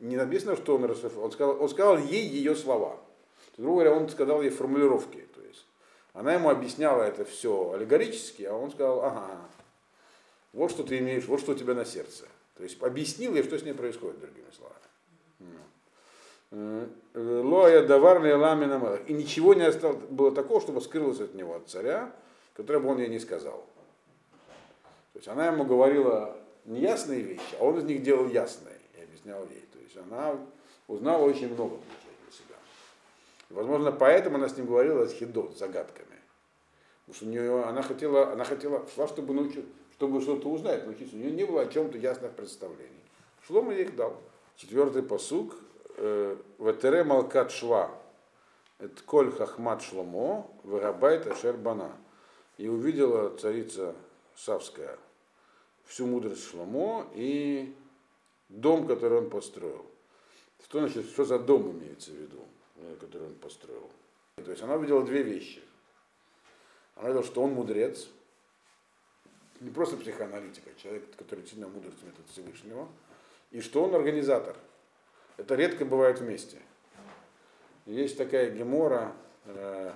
Не 0.00 0.16
написано, 0.16 0.56
что 0.56 0.74
он 0.74 0.84
расшифровал. 0.84 1.26
Он 1.26 1.32
сказал, 1.32 1.62
он 1.62 1.68
сказал 1.68 1.98
ей 1.98 2.26
ее 2.26 2.56
слова. 2.56 2.98
Грубо 3.56 3.74
говоря, 3.74 3.92
он 3.92 4.08
сказал 4.08 4.42
ей 4.42 4.50
формулировки. 4.50 5.26
То 5.34 5.40
есть 5.42 5.64
она 6.12 6.34
ему 6.34 6.50
объясняла 6.50 7.04
это 7.04 7.24
все 7.24 7.72
аллегорически, 7.72 8.42
а 8.42 8.54
он 8.54 8.72
сказал, 8.72 9.04
ага, 9.04 9.48
вот 10.52 10.70
что 10.70 10.82
ты 10.82 10.98
имеешь, 10.98 11.26
вот 11.26 11.40
что 11.40 11.52
у 11.52 11.54
тебя 11.54 11.74
на 11.74 11.84
сердце. 11.84 12.26
То 12.56 12.62
есть 12.64 12.80
объяснил 12.82 13.34
ей, 13.34 13.44
что 13.44 13.58
с 13.58 13.62
ней 13.62 13.74
происходит, 13.74 14.20
другими 14.20 14.50
словами. 14.56 14.78
Лоя 17.14 17.86
даварный 17.86 18.34
ламина 18.34 18.98
И 19.06 19.12
ничего 19.12 19.54
не 19.54 19.62
осталось, 19.62 19.98
было 20.08 20.32
такого, 20.32 20.60
чтобы 20.60 20.80
скрылось 20.80 21.20
от 21.20 21.34
него, 21.34 21.56
от 21.56 21.68
царя, 21.68 22.12
которое 22.54 22.78
бы 22.78 22.90
он 22.90 22.98
ей 22.98 23.08
не 23.08 23.18
сказал. 23.18 23.64
То 25.12 25.18
есть 25.18 25.28
она 25.28 25.46
ему 25.46 25.64
говорила 25.64 26.36
неясные 26.64 27.20
вещи, 27.20 27.56
а 27.58 27.64
он 27.64 27.78
из 27.78 27.84
них 27.84 28.02
делал 28.02 28.28
ясные 28.28 28.76
и 28.98 29.02
объяснял 29.02 29.42
ей. 29.48 29.64
То 29.72 29.78
есть 29.80 29.96
она 29.96 30.36
узнала 30.88 31.24
очень 31.24 31.52
много 31.52 31.76
для 31.76 32.32
себя. 32.32 32.56
И, 33.50 33.54
возможно, 33.54 33.92
поэтому 33.92 34.36
она 34.36 34.48
с 34.48 34.56
ним 34.56 34.66
говорила 34.66 35.06
с 35.06 35.12
хидот, 35.12 35.56
загадками. 35.56 36.08
Потому 37.06 37.16
что 37.16 37.26
у 37.26 37.28
нее, 37.28 37.64
она 37.64 37.82
хотела, 37.82 38.32
она 38.32 38.44
хотела, 38.44 38.86
шла, 38.94 39.06
чтобы 39.08 39.34
научить, 39.34 39.66
чтобы 39.92 40.20
что-то 40.20 40.48
узнать, 40.48 40.84
научиться. 40.84 41.16
У 41.16 41.18
нее 41.18 41.32
не 41.32 41.44
было 41.44 41.62
о 41.62 41.66
чем-то 41.66 41.98
ясных 41.98 42.32
представлений. 42.32 42.90
Шлома 43.46 43.72
ей 43.72 43.84
их 43.84 43.96
дал. 43.96 44.20
Четвертый 44.56 45.02
посук. 45.02 45.54
Э, 45.96 46.36
Ветере 46.58 47.04
Малкат 47.04 47.50
Шва. 47.50 47.90
Это 48.78 49.02
Коль 49.04 49.30
Хахмат 49.30 49.82
Шломо, 49.82 50.50
Вегабайт 50.64 51.26
Ашер 51.26 51.56
Бана. 51.56 51.92
И 52.58 52.68
увидела 52.68 53.36
царица 53.36 53.94
Савская 54.36 54.98
всю 55.86 56.06
мудрость 56.06 56.48
Шломо 56.50 57.06
и 57.14 57.74
дом, 58.48 58.86
который 58.86 59.18
он 59.18 59.30
построил. 59.30 59.86
Что 60.64 60.80
значит, 60.80 61.06
что 61.06 61.24
за 61.24 61.38
дом 61.38 61.70
имеется 61.72 62.10
в 62.10 62.14
виду, 62.14 62.40
э, 62.76 62.96
который 63.00 63.28
он 63.28 63.34
построил? 63.34 63.90
То 64.36 64.50
есть 64.50 64.62
она 64.62 64.74
увидела 64.74 65.04
две 65.04 65.22
вещи. 65.22 65.62
Она 66.96 67.08
видела, 67.08 67.24
что 67.24 67.42
он 67.42 67.52
мудрец, 67.52 68.08
не 69.60 69.70
просто 69.70 69.96
психоаналитик, 69.96 70.62
а 70.66 70.80
человек, 70.80 71.04
который 71.16 71.46
сильно 71.46 71.68
мудрец 71.68 71.94
метод 72.02 72.26
Всевышнего, 72.30 72.88
и 73.50 73.60
что 73.60 73.84
он 73.84 73.94
организатор. 73.94 74.56
Это 75.36 75.54
редко 75.54 75.84
бывает 75.84 76.20
вместе. 76.20 76.58
Есть 77.86 78.16
такая 78.16 78.50
гемора, 78.50 79.12
э, 79.46 79.92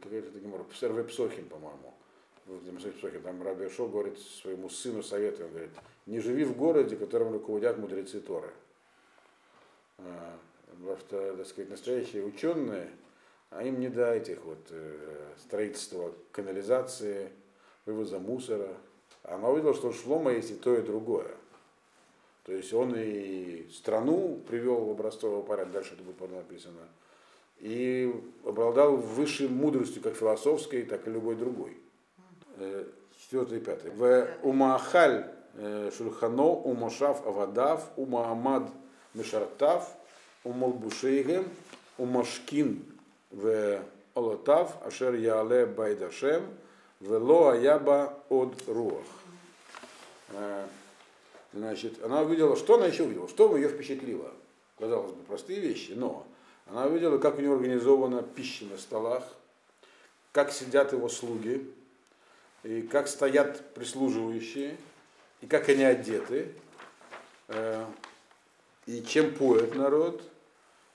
какая-то 0.00 0.38
гемора, 0.38 0.64
Псохим, 0.64 1.48
по-моему, 1.48 1.92
там 3.22 3.42
Раби 3.42 3.68
Шо 3.68 3.88
говорит 3.88 4.18
своему 4.18 4.68
сыну 4.68 5.02
советует, 5.02 5.46
он 5.46 5.50
говорит, 5.50 5.70
не 6.06 6.20
живи 6.20 6.44
в 6.44 6.56
городе, 6.56 6.96
которым 6.96 7.32
руководят 7.32 7.78
мудрецы 7.78 8.20
Торы. 8.20 8.50
А, 9.98 10.38
потому 10.70 10.96
что, 10.96 11.36
так 11.36 11.46
сказать, 11.46 11.70
настоящие 11.70 12.24
ученые, 12.24 12.90
а 13.50 13.62
им 13.64 13.80
не 13.80 13.88
до 13.88 14.12
этих 14.12 14.44
вот 14.44 14.66
э, 14.70 15.34
строительства 15.38 16.12
канализации, 16.32 17.30
вывоза 17.86 18.18
мусора. 18.18 18.76
А 19.22 19.36
она 19.36 19.48
увидела, 19.48 19.74
что 19.74 19.88
у 19.88 19.92
Шлома 19.92 20.32
есть 20.32 20.50
и 20.50 20.54
то, 20.54 20.74
и 20.74 20.82
другое. 20.82 21.30
То 22.44 22.52
есть 22.52 22.72
он 22.72 22.94
и 22.96 23.68
страну 23.72 24.40
привел 24.48 24.84
в 24.86 24.90
образцовый 24.90 25.44
порядок, 25.44 25.72
дальше 25.72 25.94
это 25.94 26.02
будет 26.02 26.20
написано, 26.32 26.80
и 27.60 28.12
обладал 28.44 28.96
высшей 28.96 29.48
мудростью, 29.48 30.02
как 30.02 30.16
философской, 30.16 30.82
так 30.82 31.06
и 31.06 31.10
любой 31.10 31.36
другой. 31.36 31.76
Э, 32.56 32.84
четвертый 33.20 33.58
и 33.58 33.60
пятый. 33.60 33.92
В 33.92 34.28
Умахаль 34.42 35.26
э, 35.54 35.90
Шульхано, 35.96 36.48
Умашав 36.48 37.24
Авадав, 37.24 37.90
Умаамад 37.96 38.68
Мишартав, 39.14 39.88
Умалбушейгем, 40.42 41.46
Умашкин 41.98 42.84
в 43.30 43.80
Олотав, 44.14 44.84
Ашер 44.84 45.14
Яле 45.14 45.66
Байдашем, 45.66 46.42
Вело 46.98 47.50
Аяба 47.50 48.18
от 48.28 48.54
Руах. 48.66 49.04
Значит, 51.52 52.02
она 52.02 52.22
увидела, 52.22 52.56
что 52.56 52.74
она 52.76 52.86
еще 52.86 53.04
увидела, 53.04 53.28
что 53.28 53.54
ее 53.56 53.68
впечатлило. 53.68 54.30
Казалось 54.78 55.12
бы, 55.12 55.22
простые 55.24 55.60
вещи, 55.60 55.92
но 55.92 56.26
она 56.66 56.86
увидела, 56.86 57.18
как 57.18 57.38
у 57.38 57.42
него 57.42 57.54
организована 57.54 58.22
пища 58.22 58.64
на 58.64 58.78
столах, 58.78 59.24
как 60.32 60.50
сидят 60.50 60.92
его 60.92 61.08
слуги, 61.08 61.70
и 62.62 62.82
как 62.82 63.08
стоят 63.08 63.74
прислуживающие, 63.74 64.76
и 65.40 65.46
как 65.46 65.68
они 65.68 65.84
одеты, 65.84 66.54
э, 67.48 67.84
и 68.86 69.02
чем 69.02 69.34
поет 69.34 69.74
народ, 69.74 70.22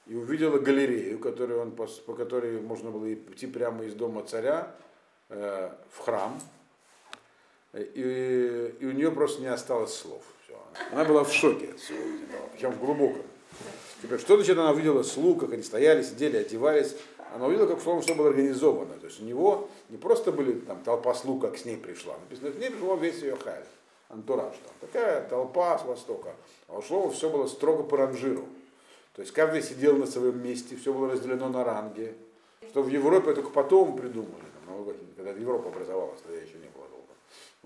и 0.08 0.16
увидела 0.16 0.58
галерею, 0.58 1.20
которую 1.20 1.62
он, 1.62 1.72
по 1.72 2.14
которой 2.14 2.62
можно 2.62 2.90
было 2.90 3.14
идти 3.14 3.46
прямо 3.46 3.84
из 3.84 3.94
дома 3.94 4.24
царя 4.24 4.76
э, 5.30 5.70
в 5.92 6.00
храм, 6.00 6.42
и, 7.74 8.74
и 8.80 8.86
у 8.86 8.92
нее 8.92 9.12
просто 9.12 9.42
не 9.42 9.48
осталось 9.48 9.94
слов. 9.94 10.24
Все. 10.44 10.58
Она 10.92 11.06
была 11.06 11.24
в 11.24 11.32
шоке 11.32 11.72
от 11.72 11.80
всего 11.80 12.00
этого, 12.00 12.48
причем 12.54 12.72
в 12.72 12.80
глубоком. 12.80 13.24
Теперь, 14.02 14.20
что 14.20 14.36
значит 14.36 14.58
она 14.58 14.72
увидела 14.72 15.04
слуг, 15.04 15.40
как 15.40 15.54
они 15.54 15.64
стояли, 15.64 16.04
сидели, 16.04 16.38
одевались, 16.38 16.96
она 17.34 17.48
увидела, 17.48 17.68
как 17.68 17.82
словом, 17.82 18.02
все 18.02 18.16
было 18.16 18.30
организовано. 18.30 18.94
То 18.96 19.08
есть 19.08 19.22
у 19.22 19.26
него 19.26 19.70
не 19.90 19.98
просто 19.98 20.32
были 20.32 20.54
там 20.54 20.82
толпа 20.84 21.14
слуг, 21.14 21.42
как 21.42 21.58
с 21.58 21.66
ней 21.66 21.78
пришла. 21.78 22.16
Написано, 22.18 22.52
к 22.52 22.60
ней 22.60 22.70
пришел 22.70 22.96
весь 22.98 23.22
ее 23.22 23.36
халь, 23.36 23.64
антураж. 24.10 24.56
Там. 24.64 24.90
Такая 24.90 25.28
толпа 25.28 25.78
с 25.78 25.86
востока. 25.86 26.36
А 26.68 26.78
у 26.78 26.82
Шлова 26.82 27.12
все 27.12 27.30
было 27.30 27.48
строго 27.48 27.84
по 27.84 27.98
ранжиру. 27.98 28.46
То 29.14 29.22
есть 29.22 29.34
каждый 29.34 29.64
сидел 29.64 29.98
на 29.98 30.06
своем 30.06 30.42
месте, 30.44 30.76
все 30.76 30.94
было 30.94 31.12
разделено 31.12 31.50
на 31.50 31.64
ранги. 31.64 32.16
Что 32.70 32.84
в 32.84 32.90
Европе 32.90 33.34
только 33.34 33.50
потом 33.50 33.98
придумали, 33.98 34.46
там, 34.66 34.86
когда 35.16 35.32
Европа 35.32 35.70
образовалась, 35.70 36.22
тогда 36.22 36.38
еще 36.40 36.58
не 36.58 36.70
было. 36.76 36.77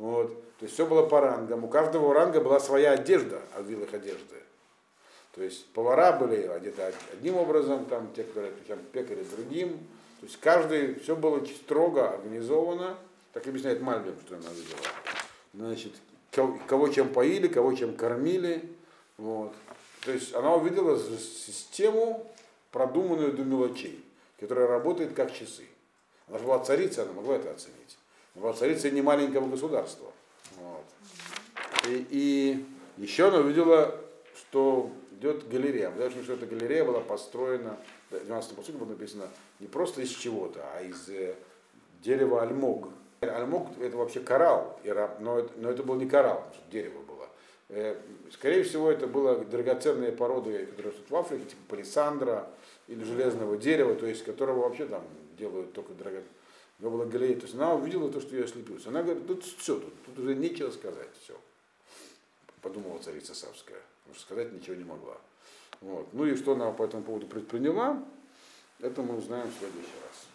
Вот. 0.01 0.33
То 0.57 0.65
есть 0.65 0.73
все 0.73 0.87
было 0.87 1.03
по 1.05 1.21
рангам. 1.21 1.63
У 1.63 1.67
каждого 1.67 2.11
ранга 2.11 2.41
была 2.41 2.59
своя 2.59 2.93
одежда 2.93 3.39
от 3.55 3.67
вилых 3.67 3.93
одежды. 3.93 4.35
То 5.35 5.43
есть 5.43 5.67
повара 5.67 6.11
были 6.11 6.47
одеты 6.47 6.91
одним 7.13 7.37
образом, 7.37 7.85
там 7.85 8.11
те, 8.15 8.23
которые 8.23 8.51
там, 8.67 8.79
пекари 8.91 9.23
другим. 9.35 9.77
То 10.19 10.25
есть 10.25 10.39
каждый, 10.39 10.95
все 10.95 11.15
было 11.15 11.45
строго 11.45 12.09
организовано. 12.15 12.97
Так 13.31 13.45
объясняет 13.45 13.81
Мальбим, 13.81 14.15
что 14.25 14.37
она 14.37 14.49
видела. 14.49 14.79
Значит, 15.53 15.93
кого 16.65 16.89
чем 16.89 17.09
поили, 17.09 17.47
кого 17.47 17.75
чем 17.75 17.95
кормили. 17.95 18.63
Вот. 19.19 19.53
То 20.03 20.11
есть 20.11 20.33
она 20.33 20.55
увидела 20.55 20.97
систему, 20.97 22.27
продуманную 22.71 23.33
до 23.33 23.43
мелочей, 23.43 24.03
которая 24.39 24.65
работает 24.65 25.13
как 25.13 25.31
часы. 25.31 25.67
Она 26.27 26.39
же 26.39 26.45
была 26.45 26.57
царица, 26.63 27.03
она 27.03 27.13
могла 27.13 27.35
это 27.35 27.51
оценить. 27.51 27.99
Царицей 28.53 28.91
не 28.91 29.01
маленького 29.01 29.47
государства. 29.47 30.11
Вот. 30.57 30.83
И, 31.87 32.05
и 32.09 32.65
еще 32.97 33.27
она 33.27 33.39
увидела, 33.39 33.95
что 34.35 34.91
идет 35.19 35.47
галерея. 35.47 35.91
Должны, 35.91 36.23
что 36.23 36.33
эта 36.33 36.45
галерея 36.45 36.83
была 36.83 36.99
построена, 36.99 37.77
в 38.09 38.19
12 38.25 38.55
посуде 38.55 38.77
было 38.77 38.89
написано, 38.89 39.27
не 39.59 39.67
просто 39.67 40.01
из 40.01 40.09
чего-то, 40.09 40.65
а 40.73 40.81
из 40.81 41.09
э, 41.09 41.35
дерева 42.01 42.41
альмог. 42.41 42.89
Альмог 43.21 43.67
это 43.79 43.97
вообще 43.97 44.19
коралл, 44.19 44.79
но 45.19 45.39
это, 45.39 45.51
но 45.57 45.69
это 45.69 45.83
был 45.83 45.95
не 45.95 46.07
коралл, 46.07 46.43
потому 46.49 46.71
дерево 46.71 47.01
было. 47.03 47.27
Э, 47.69 47.95
скорее 48.31 48.63
всего, 48.63 48.91
это 48.91 49.07
была 49.07 49.35
драгоценные 49.35 50.11
породы, 50.11 50.65
которые 50.65 50.91
растут 50.91 51.09
в 51.09 51.15
Африке, 51.15 51.45
типа 51.45 51.61
палисандра 51.69 52.47
или 52.87 53.03
железного 53.03 53.57
дерева, 53.57 53.95
то 53.95 54.07
есть 54.07 54.23
которого 54.23 54.61
вообще 54.61 54.85
там 54.85 55.03
делают 55.37 55.73
только 55.73 55.93
драгоценные. 55.93 56.29
У 56.81 56.89
была 56.89 57.05
галерея, 57.05 57.35
то 57.35 57.43
есть 57.43 57.55
она 57.55 57.73
увидела 57.73 58.11
то, 58.11 58.19
что 58.19 58.35
ее 58.35 58.45
ослепилось. 58.45 58.87
Она 58.87 59.03
говорит, 59.03 59.27
тут 59.27 59.43
все, 59.43 59.79
тут, 59.79 59.93
тут 60.03 60.19
уже 60.19 60.35
нечего 60.35 60.71
сказать, 60.71 61.09
все. 61.23 61.39
Подумала 62.61 62.99
царица 62.99 63.35
Савская 63.35 63.81
потому 64.11 64.15
что 64.15 64.25
сказать 64.25 64.51
ничего 64.51 64.75
не 64.75 64.83
могла. 64.83 65.17
Вот. 65.79 66.13
Ну 66.13 66.25
и 66.25 66.35
что 66.35 66.53
она 66.53 66.71
по 66.71 66.83
этому 66.83 67.03
поводу 67.03 67.27
предприняла, 67.27 68.03
это 68.79 69.01
мы 69.01 69.17
узнаем 69.17 69.49
в 69.49 69.57
следующий 69.57 69.89
раз. 70.03 70.27